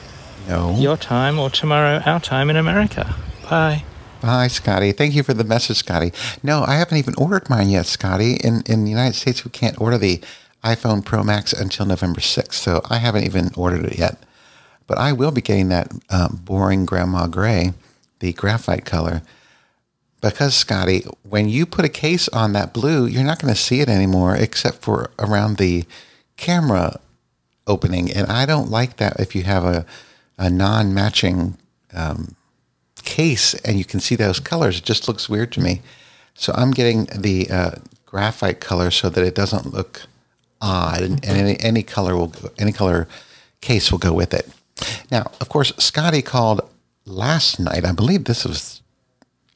no. 0.47 0.75
your 0.77 0.97
time, 0.97 1.39
or 1.39 1.49
tomorrow, 1.49 2.01
our 2.05 2.19
time 2.19 2.49
in 2.49 2.55
America. 2.55 3.15
Bye. 3.49 3.83
Bye, 4.21 4.47
Scotty. 4.47 4.91
Thank 4.91 5.13
you 5.13 5.23
for 5.23 5.33
the 5.33 5.43
message, 5.43 5.77
Scotty. 5.77 6.11
No, 6.41 6.63
I 6.63 6.75
haven't 6.75 6.97
even 6.97 7.13
ordered 7.17 7.49
mine 7.49 7.69
yet, 7.69 7.85
Scotty. 7.85 8.33
In 8.35 8.63
in 8.65 8.83
the 8.83 8.89
United 8.89 9.15
States, 9.15 9.43
we 9.45 9.51
can't 9.51 9.79
order 9.79 9.97
the 9.97 10.21
iPhone 10.63 11.03
Pro 11.03 11.23
Max 11.23 11.53
until 11.53 11.85
November 11.85 12.19
6th, 12.19 12.53
so 12.53 12.81
I 12.89 12.97
haven't 12.97 13.23
even 13.23 13.51
ordered 13.55 13.85
it 13.85 13.97
yet. 13.97 14.23
But 14.85 14.97
I 14.97 15.11
will 15.11 15.31
be 15.31 15.41
getting 15.41 15.69
that 15.69 15.91
um, 16.09 16.41
boring 16.43 16.85
grandma 16.85 17.27
gray, 17.27 17.73
the 18.19 18.33
graphite 18.33 18.85
color. 18.85 19.21
Because, 20.21 20.55
Scotty, 20.55 21.03
when 21.23 21.47
you 21.47 21.65
put 21.65 21.85
a 21.85 21.89
case 21.89 22.27
on 22.29 22.53
that 22.53 22.73
blue, 22.73 23.05
you're 23.05 23.23
not 23.23 23.39
going 23.39 23.53
to 23.53 23.59
see 23.59 23.81
it 23.81 23.89
anymore 23.89 24.35
except 24.35 24.81
for 24.81 25.11
around 25.19 25.57
the 25.57 25.85
camera 26.37 26.99
opening. 27.67 28.11
And 28.11 28.27
I 28.27 28.45
don't 28.45 28.71
like 28.71 28.97
that 28.97 29.19
if 29.19 29.35
you 29.35 29.43
have 29.43 29.63
a, 29.63 29.85
a 30.37 30.49
non 30.49 30.93
matching 30.93 31.57
um, 31.93 32.35
case 33.03 33.53
and 33.55 33.77
you 33.77 33.85
can 33.85 33.99
see 33.99 34.15
those 34.15 34.39
colors. 34.39 34.79
It 34.79 34.85
just 34.85 35.07
looks 35.07 35.29
weird 35.29 35.51
to 35.53 35.61
me. 35.61 35.81
So 36.33 36.53
I'm 36.55 36.71
getting 36.71 37.05
the 37.05 37.49
uh, 37.49 37.71
graphite 38.05 38.59
color 38.59 38.91
so 38.91 39.09
that 39.09 39.23
it 39.23 39.35
doesn't 39.35 39.73
look 39.73 40.03
odd, 40.61 41.01
and, 41.01 41.25
and 41.25 41.37
any, 41.37 41.59
any 41.59 41.83
color 41.83 42.15
will 42.15 42.33
any 42.57 42.71
color 42.71 43.07
case 43.61 43.91
will 43.91 43.99
go 43.99 44.13
with 44.13 44.33
it. 44.33 44.47
Now, 45.11 45.31
of 45.41 45.49
course, 45.49 45.73
Scotty 45.77 46.21
called 46.21 46.61
last 47.05 47.59
night. 47.59 47.85
I 47.85 47.91
believe 47.91 48.25
this 48.25 48.45
was 48.45 48.81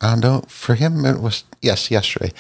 I 0.02 0.12
don't 0.12 0.22
know. 0.22 0.44
For 0.48 0.76
him, 0.76 1.06
it 1.06 1.22
was 1.22 1.44
yes, 1.62 1.92
yesterday, 1.92 2.32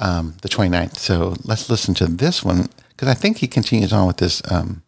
um, 0.00 0.34
the 0.42 0.48
29th. 0.48 0.96
So 0.96 1.36
let's 1.44 1.70
listen 1.70 1.94
to 1.94 2.06
this 2.06 2.44
one 2.44 2.68
because 2.88 3.08
I 3.08 3.14
think 3.14 3.38
he 3.38 3.46
continues 3.46 3.92
on 3.92 4.06
with 4.06 4.16
this 4.16 4.42
um, 4.50 4.82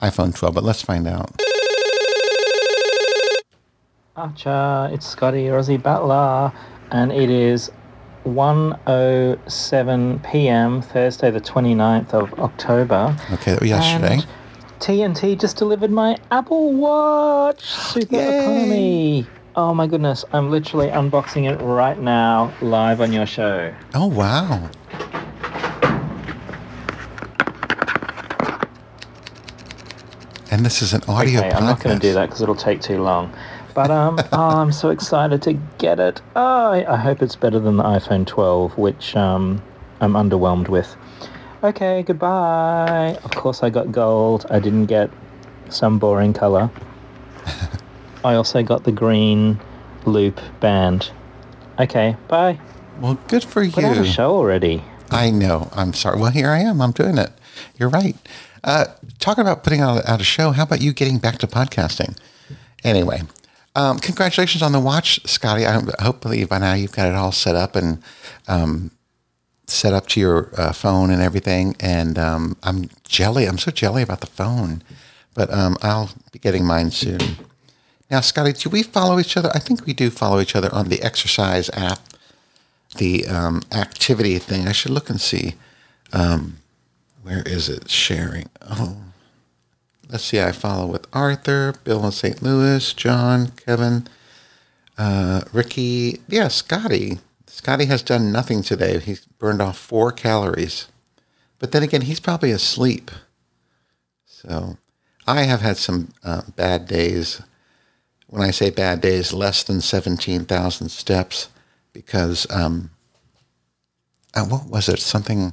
iPhone 0.00 0.34
12. 0.34 0.54
But 0.54 0.64
let's 0.64 0.82
find 0.82 1.06
out. 1.06 1.30
Archer, 4.16 4.90
it's 4.92 5.06
Scotty 5.06 5.44
Rozzy 5.44 5.80
Butler, 5.80 6.52
and 6.90 7.12
it 7.12 7.30
is 7.30 7.70
1.07 8.34 10.30
p.m. 10.30 10.82
Thursday, 10.82 11.30
the 11.30 11.40
29th 11.40 12.14
of 12.14 12.32
October. 12.38 13.16
Okay, 13.32 13.52
that 13.52 13.60
was 13.60 13.70
yesterday. 13.70 14.14
And 14.14 14.26
TNT 14.80 15.38
just 15.38 15.56
delivered 15.56 15.90
my 15.90 16.16
Apple 16.30 16.72
Watch 16.72 17.62
Super 17.64 18.16
Yay. 18.16 18.38
Economy. 18.40 19.26
Oh 19.56 19.74
my 19.74 19.86
goodness, 19.86 20.24
I'm 20.32 20.50
literally 20.50 20.88
unboxing 20.88 21.50
it 21.50 21.56
right 21.62 21.98
now, 21.98 22.52
live 22.62 23.00
on 23.00 23.12
your 23.12 23.26
show. 23.26 23.74
Oh 23.94 24.06
wow! 24.06 24.70
And 30.50 30.64
this 30.66 30.82
is 30.82 30.92
an 30.94 31.02
audio 31.08 31.40
okay, 31.40 31.50
podcast. 31.50 31.56
I'm 31.56 31.64
not 31.64 31.80
going 31.80 31.98
to 31.98 32.08
do 32.08 32.12
that 32.14 32.26
because 32.26 32.42
it'll 32.42 32.54
take 32.54 32.80
too 32.80 33.02
long. 33.02 33.32
But 33.80 33.90
um, 33.90 34.18
oh, 34.32 34.60
I'm 34.60 34.72
so 34.72 34.90
excited 34.90 35.40
to 35.40 35.54
get 35.78 35.98
it. 35.98 36.20
Oh, 36.36 36.70
I 36.70 36.84
I 36.92 36.96
hope 36.96 37.22
it's 37.22 37.34
better 37.34 37.58
than 37.58 37.78
the 37.78 37.82
iPhone 37.82 38.26
12, 38.26 38.76
which 38.76 39.16
um, 39.16 39.62
I'm 40.02 40.12
underwhelmed 40.12 40.68
with. 40.68 40.94
Okay, 41.64 42.02
goodbye. 42.02 43.18
Of 43.24 43.30
course, 43.30 43.62
I 43.62 43.70
got 43.70 43.90
gold. 43.90 44.44
I 44.50 44.60
didn't 44.60 44.84
get 44.84 45.08
some 45.70 45.98
boring 45.98 46.34
color. 46.34 46.70
I 48.24 48.34
also 48.34 48.62
got 48.62 48.84
the 48.84 48.92
green 48.92 49.58
loop 50.04 50.38
band. 50.60 51.10
Okay, 51.78 52.18
bye. 52.28 52.60
Well, 53.00 53.18
good 53.28 53.44
for 53.44 53.62
you. 53.62 53.72
Put 53.72 53.84
out 53.84 53.96
a 53.96 54.04
show 54.04 54.32
already. 54.32 54.84
I 55.10 55.30
know. 55.30 55.70
I'm 55.72 55.94
sorry. 55.94 56.20
Well, 56.20 56.32
here 56.32 56.50
I 56.50 56.58
am. 56.58 56.82
I'm 56.82 56.92
doing 56.92 57.16
it. 57.16 57.30
You're 57.78 57.88
right. 57.88 58.16
Uh, 58.62 58.84
talking 59.20 59.40
about 59.40 59.64
putting 59.64 59.80
out, 59.80 60.06
out 60.06 60.20
a 60.20 60.24
show, 60.24 60.50
how 60.50 60.64
about 60.64 60.82
you 60.82 60.92
getting 60.92 61.16
back 61.16 61.38
to 61.38 61.46
podcasting? 61.46 62.18
Anyway, 62.84 63.22
um, 63.74 63.98
congratulations 63.98 64.62
on 64.62 64.72
the 64.72 64.80
watch, 64.80 65.20
Scotty. 65.26 65.66
I, 65.66 65.80
hopefully 66.00 66.44
by 66.44 66.58
now 66.58 66.74
you've 66.74 66.92
got 66.92 67.08
it 67.08 67.14
all 67.14 67.32
set 67.32 67.54
up 67.54 67.76
and 67.76 68.02
um, 68.48 68.90
set 69.66 69.94
up 69.94 70.06
to 70.08 70.20
your 70.20 70.50
uh, 70.56 70.72
phone 70.72 71.10
and 71.10 71.22
everything. 71.22 71.76
And 71.80 72.18
um, 72.18 72.56
I'm 72.62 72.90
jelly. 73.04 73.46
I'm 73.46 73.58
so 73.58 73.70
jelly 73.70 74.02
about 74.02 74.20
the 74.20 74.26
phone, 74.26 74.82
but 75.34 75.52
um, 75.52 75.76
I'll 75.82 76.10
be 76.32 76.38
getting 76.38 76.64
mine 76.64 76.90
soon. 76.90 77.20
Now, 78.10 78.20
Scotty, 78.20 78.52
do 78.52 78.68
we 78.68 78.82
follow 78.82 79.20
each 79.20 79.36
other? 79.36 79.50
I 79.54 79.60
think 79.60 79.86
we 79.86 79.92
do 79.92 80.10
follow 80.10 80.40
each 80.40 80.56
other 80.56 80.68
on 80.74 80.88
the 80.88 81.00
exercise 81.00 81.70
app, 81.74 82.00
the 82.96 83.26
um, 83.28 83.62
activity 83.70 84.38
thing. 84.38 84.66
I 84.66 84.72
should 84.72 84.90
look 84.90 85.08
and 85.08 85.20
see. 85.20 85.54
Um, 86.12 86.56
where 87.22 87.42
is 87.46 87.68
it? 87.68 87.88
Sharing. 87.88 88.48
Oh, 88.68 88.96
let's 90.10 90.24
see. 90.24 90.40
I 90.40 90.52
follow 90.52 90.86
with 90.86 91.06
Arthur, 91.12 91.74
Bill 91.84 92.04
in 92.04 92.12
St. 92.12 92.42
Louis, 92.42 92.92
John, 92.94 93.52
Kevin, 93.52 94.06
uh, 94.98 95.42
Ricky. 95.52 96.20
Yeah, 96.28 96.48
Scotty. 96.48 97.18
Scotty 97.46 97.86
has 97.86 98.02
done 98.02 98.32
nothing 98.32 98.62
today. 98.62 98.98
He's 98.98 99.24
burned 99.24 99.62
off 99.62 99.78
four 99.78 100.12
calories. 100.12 100.88
But 101.58 101.72
then 101.72 101.82
again, 101.82 102.02
he's 102.02 102.20
probably 102.20 102.50
asleep. 102.50 103.10
So 104.24 104.78
I 105.26 105.42
have 105.42 105.60
had 105.60 105.76
some 105.76 106.12
uh, 106.24 106.42
bad 106.56 106.86
days. 106.86 107.42
When 108.26 108.42
I 108.42 108.50
say 108.50 108.70
bad 108.70 109.00
days, 109.00 109.32
less 109.32 109.62
than 109.62 109.80
17,000 109.80 110.88
steps 110.88 111.48
because, 111.92 112.46
um, 112.50 112.90
uh, 114.34 114.44
what 114.44 114.66
was 114.66 114.88
it? 114.88 115.00
Something 115.00 115.52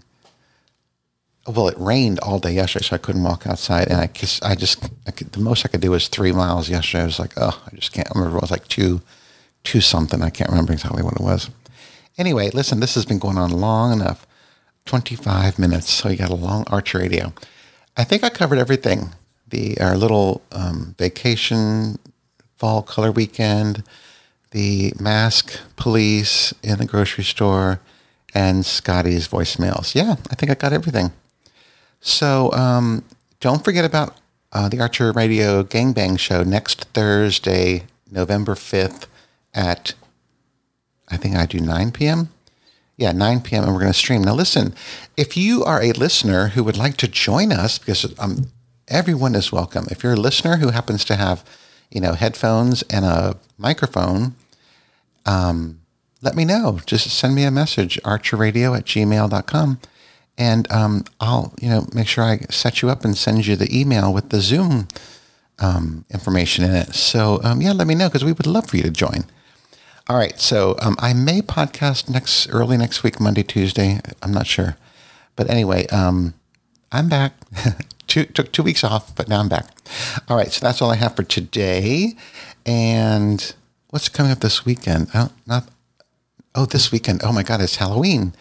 well, 1.47 1.69
it 1.69 1.79
rained 1.79 2.19
all 2.19 2.39
day 2.39 2.51
yesterday, 2.51 2.85
so 2.85 2.95
I 2.95 2.99
couldn't 2.99 3.23
walk 3.23 3.47
outside. 3.47 3.87
And 3.87 4.01
I 4.01 4.07
just, 4.07 4.43
I 4.43 4.55
just, 4.55 4.89
I 5.07 5.11
could, 5.11 5.31
the 5.31 5.39
most 5.39 5.65
I 5.65 5.69
could 5.69 5.81
do 5.81 5.91
was 5.91 6.07
three 6.07 6.31
miles 6.33 6.69
yesterday. 6.69 7.03
I 7.03 7.05
was 7.05 7.19
like, 7.19 7.33
oh, 7.37 7.61
I 7.65 7.75
just 7.75 7.93
can't 7.93 8.09
remember. 8.13 8.37
It 8.37 8.41
was 8.41 8.51
like 8.51 8.67
two, 8.67 9.01
two 9.63 9.79
something. 9.79 10.21
I 10.21 10.29
can't 10.29 10.49
remember 10.49 10.73
exactly 10.73 11.03
what 11.03 11.13
it 11.13 11.21
was. 11.21 11.49
Anyway, 12.17 12.49
listen, 12.53 12.79
this 12.79 12.95
has 12.95 13.05
been 13.05 13.19
going 13.19 13.37
on 13.37 13.51
long 13.51 13.93
enough 13.93 14.27
25 14.85 15.57
minutes. 15.57 15.89
So 15.89 16.09
you 16.09 16.17
got 16.17 16.31
a 16.31 16.35
long 16.35 16.65
arch 16.67 16.93
radio. 16.93 17.33
I 17.95 18.03
think 18.03 18.23
I 18.23 18.29
covered 18.29 18.59
everything. 18.59 19.11
The, 19.47 19.79
our 19.79 19.95
little 19.95 20.41
um, 20.51 20.95
vacation, 20.97 21.97
fall 22.57 22.81
color 22.81 23.11
weekend, 23.11 23.83
the 24.51 24.93
mask 24.99 25.59
police 25.77 26.53
in 26.61 26.77
the 26.79 26.85
grocery 26.85 27.23
store, 27.23 27.79
and 28.33 28.65
Scotty's 28.65 29.27
voicemails. 29.27 29.95
Yeah, 29.95 30.15
I 30.29 30.35
think 30.35 30.51
I 30.51 30.55
got 30.55 30.73
everything. 30.73 31.11
So 31.99 32.51
um, 32.53 33.03
don't 33.39 33.63
forget 33.63 33.85
about 33.85 34.17
uh, 34.51 34.69
the 34.69 34.79
Archer 34.79 35.11
Radio 35.11 35.63
Gangbang 35.63 36.19
Show 36.19 36.43
next 36.43 36.85
Thursday, 36.85 37.83
November 38.09 38.55
5th 38.55 39.05
at, 39.53 39.93
I 41.09 41.17
think 41.17 41.35
I 41.35 41.45
do 41.45 41.59
9 41.59 41.91
p.m. 41.91 42.29
Yeah, 42.95 43.11
9 43.11 43.41
p.m. 43.41 43.63
and 43.63 43.73
we're 43.73 43.81
going 43.81 43.91
to 43.91 43.97
stream. 43.97 44.23
Now, 44.23 44.33
listen, 44.33 44.73
if 45.15 45.37
you 45.37 45.63
are 45.63 45.81
a 45.81 45.91
listener 45.91 46.49
who 46.49 46.63
would 46.63 46.77
like 46.77 46.97
to 46.97 47.07
join 47.07 47.51
us, 47.51 47.77
because 47.77 48.17
um, 48.19 48.47
everyone 48.87 49.35
is 49.35 49.51
welcome. 49.51 49.85
If 49.91 50.03
you're 50.03 50.13
a 50.13 50.17
listener 50.17 50.57
who 50.57 50.69
happens 50.69 51.05
to 51.05 51.15
have, 51.15 51.43
you 51.91 52.01
know, 52.01 52.13
headphones 52.13 52.81
and 52.83 53.05
a 53.05 53.37
microphone, 53.57 54.35
um, 55.25 55.81
let 56.21 56.35
me 56.35 56.45
know. 56.45 56.79
Just 56.85 57.09
send 57.09 57.35
me 57.35 57.43
a 57.43 57.51
message, 57.51 57.99
archerradio 58.03 58.75
at 58.75 58.85
gmail.com. 58.85 59.79
And 60.37 60.71
um, 60.71 61.05
I'll, 61.19 61.53
you 61.59 61.69
know, 61.69 61.87
make 61.93 62.07
sure 62.07 62.23
I 62.23 62.39
set 62.49 62.81
you 62.81 62.89
up 62.89 63.03
and 63.03 63.17
send 63.17 63.47
you 63.47 63.55
the 63.55 63.75
email 63.75 64.13
with 64.13 64.29
the 64.29 64.39
Zoom 64.39 64.87
um, 65.59 66.05
information 66.11 66.63
in 66.63 66.75
it. 66.75 66.93
So, 66.93 67.41
um, 67.43 67.61
yeah, 67.61 67.71
let 67.71 67.87
me 67.87 67.95
know 67.95 68.07
because 68.07 68.23
we 68.23 68.33
would 68.33 68.45
love 68.45 68.67
for 68.67 68.77
you 68.77 68.83
to 68.83 68.91
join. 68.91 69.25
All 70.09 70.17
right. 70.17 70.39
So 70.39 70.75
um, 70.81 70.95
I 70.99 71.13
may 71.13 71.41
podcast 71.41 72.09
next 72.09 72.47
early 72.49 72.77
next 72.77 73.03
week, 73.03 73.19
Monday, 73.19 73.43
Tuesday. 73.43 73.99
I'm 74.21 74.31
not 74.31 74.47
sure, 74.47 74.77
but 75.35 75.49
anyway, 75.49 75.85
um, 75.87 76.33
I'm 76.91 77.09
back. 77.09 77.33
two, 78.07 78.23
took 78.25 78.53
two 78.53 78.63
weeks 78.63 78.83
off, 78.83 79.13
but 79.15 79.27
now 79.27 79.39
I'm 79.39 79.49
back. 79.49 79.67
All 80.29 80.37
right. 80.37 80.51
So 80.51 80.65
that's 80.65 80.81
all 80.81 80.91
I 80.91 80.95
have 80.95 81.15
for 81.15 81.23
today. 81.23 82.15
And 82.65 83.53
what's 83.89 84.07
coming 84.07 84.31
up 84.31 84.39
this 84.39 84.65
weekend? 84.65 85.09
Oh, 85.13 85.31
not. 85.45 85.67
Oh, 86.55 86.65
this 86.65 86.91
weekend. 86.91 87.21
Oh 87.23 87.33
my 87.33 87.43
God, 87.43 87.61
it's 87.61 87.75
Halloween. 87.75 88.33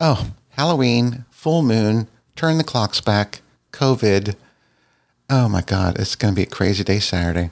Oh, 0.00 0.30
Halloween, 0.50 1.24
full 1.38 1.62
moon. 1.62 2.08
Turn 2.34 2.58
the 2.58 2.64
clocks 2.64 3.00
back. 3.00 3.40
COVID. 3.72 4.34
Oh 5.30 5.48
my 5.48 5.62
God, 5.62 5.98
it's 5.98 6.16
going 6.16 6.34
to 6.34 6.36
be 6.36 6.42
a 6.42 6.46
crazy 6.46 6.82
day 6.82 6.98
Saturday 6.98 7.50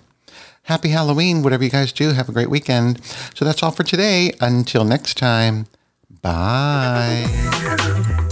happy 0.66 0.88
Halloween, 0.88 1.42
whatever 1.42 1.64
you 1.64 1.70
guys 1.70 1.92
do. 1.92 2.12
Have 2.12 2.28
a 2.28 2.32
great 2.32 2.50
weekend. 2.50 3.02
So 3.34 3.44
that's 3.44 3.62
all 3.62 3.70
for 3.70 3.84
today. 3.84 4.32
Until 4.40 4.84
next 4.84 5.16
time, 5.16 5.66
bye. 6.22 8.22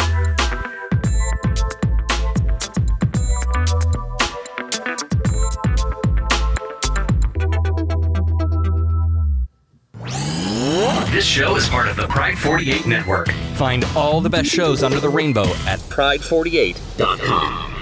This 11.15 11.25
show 11.25 11.55
is 11.55 11.69
part 11.69 11.87
of 11.87 11.95
the 11.95 12.09
Pride 12.09 12.37
48 12.37 12.89
network. 12.89 13.31
Find 13.55 13.85
all 13.95 14.21
the 14.21 14.29
best 14.29 14.51
shows 14.51 14.83
under 14.83 14.99
the 14.99 15.09
rainbow 15.09 15.45
at 15.65 15.79
pride48.com. 15.79 17.74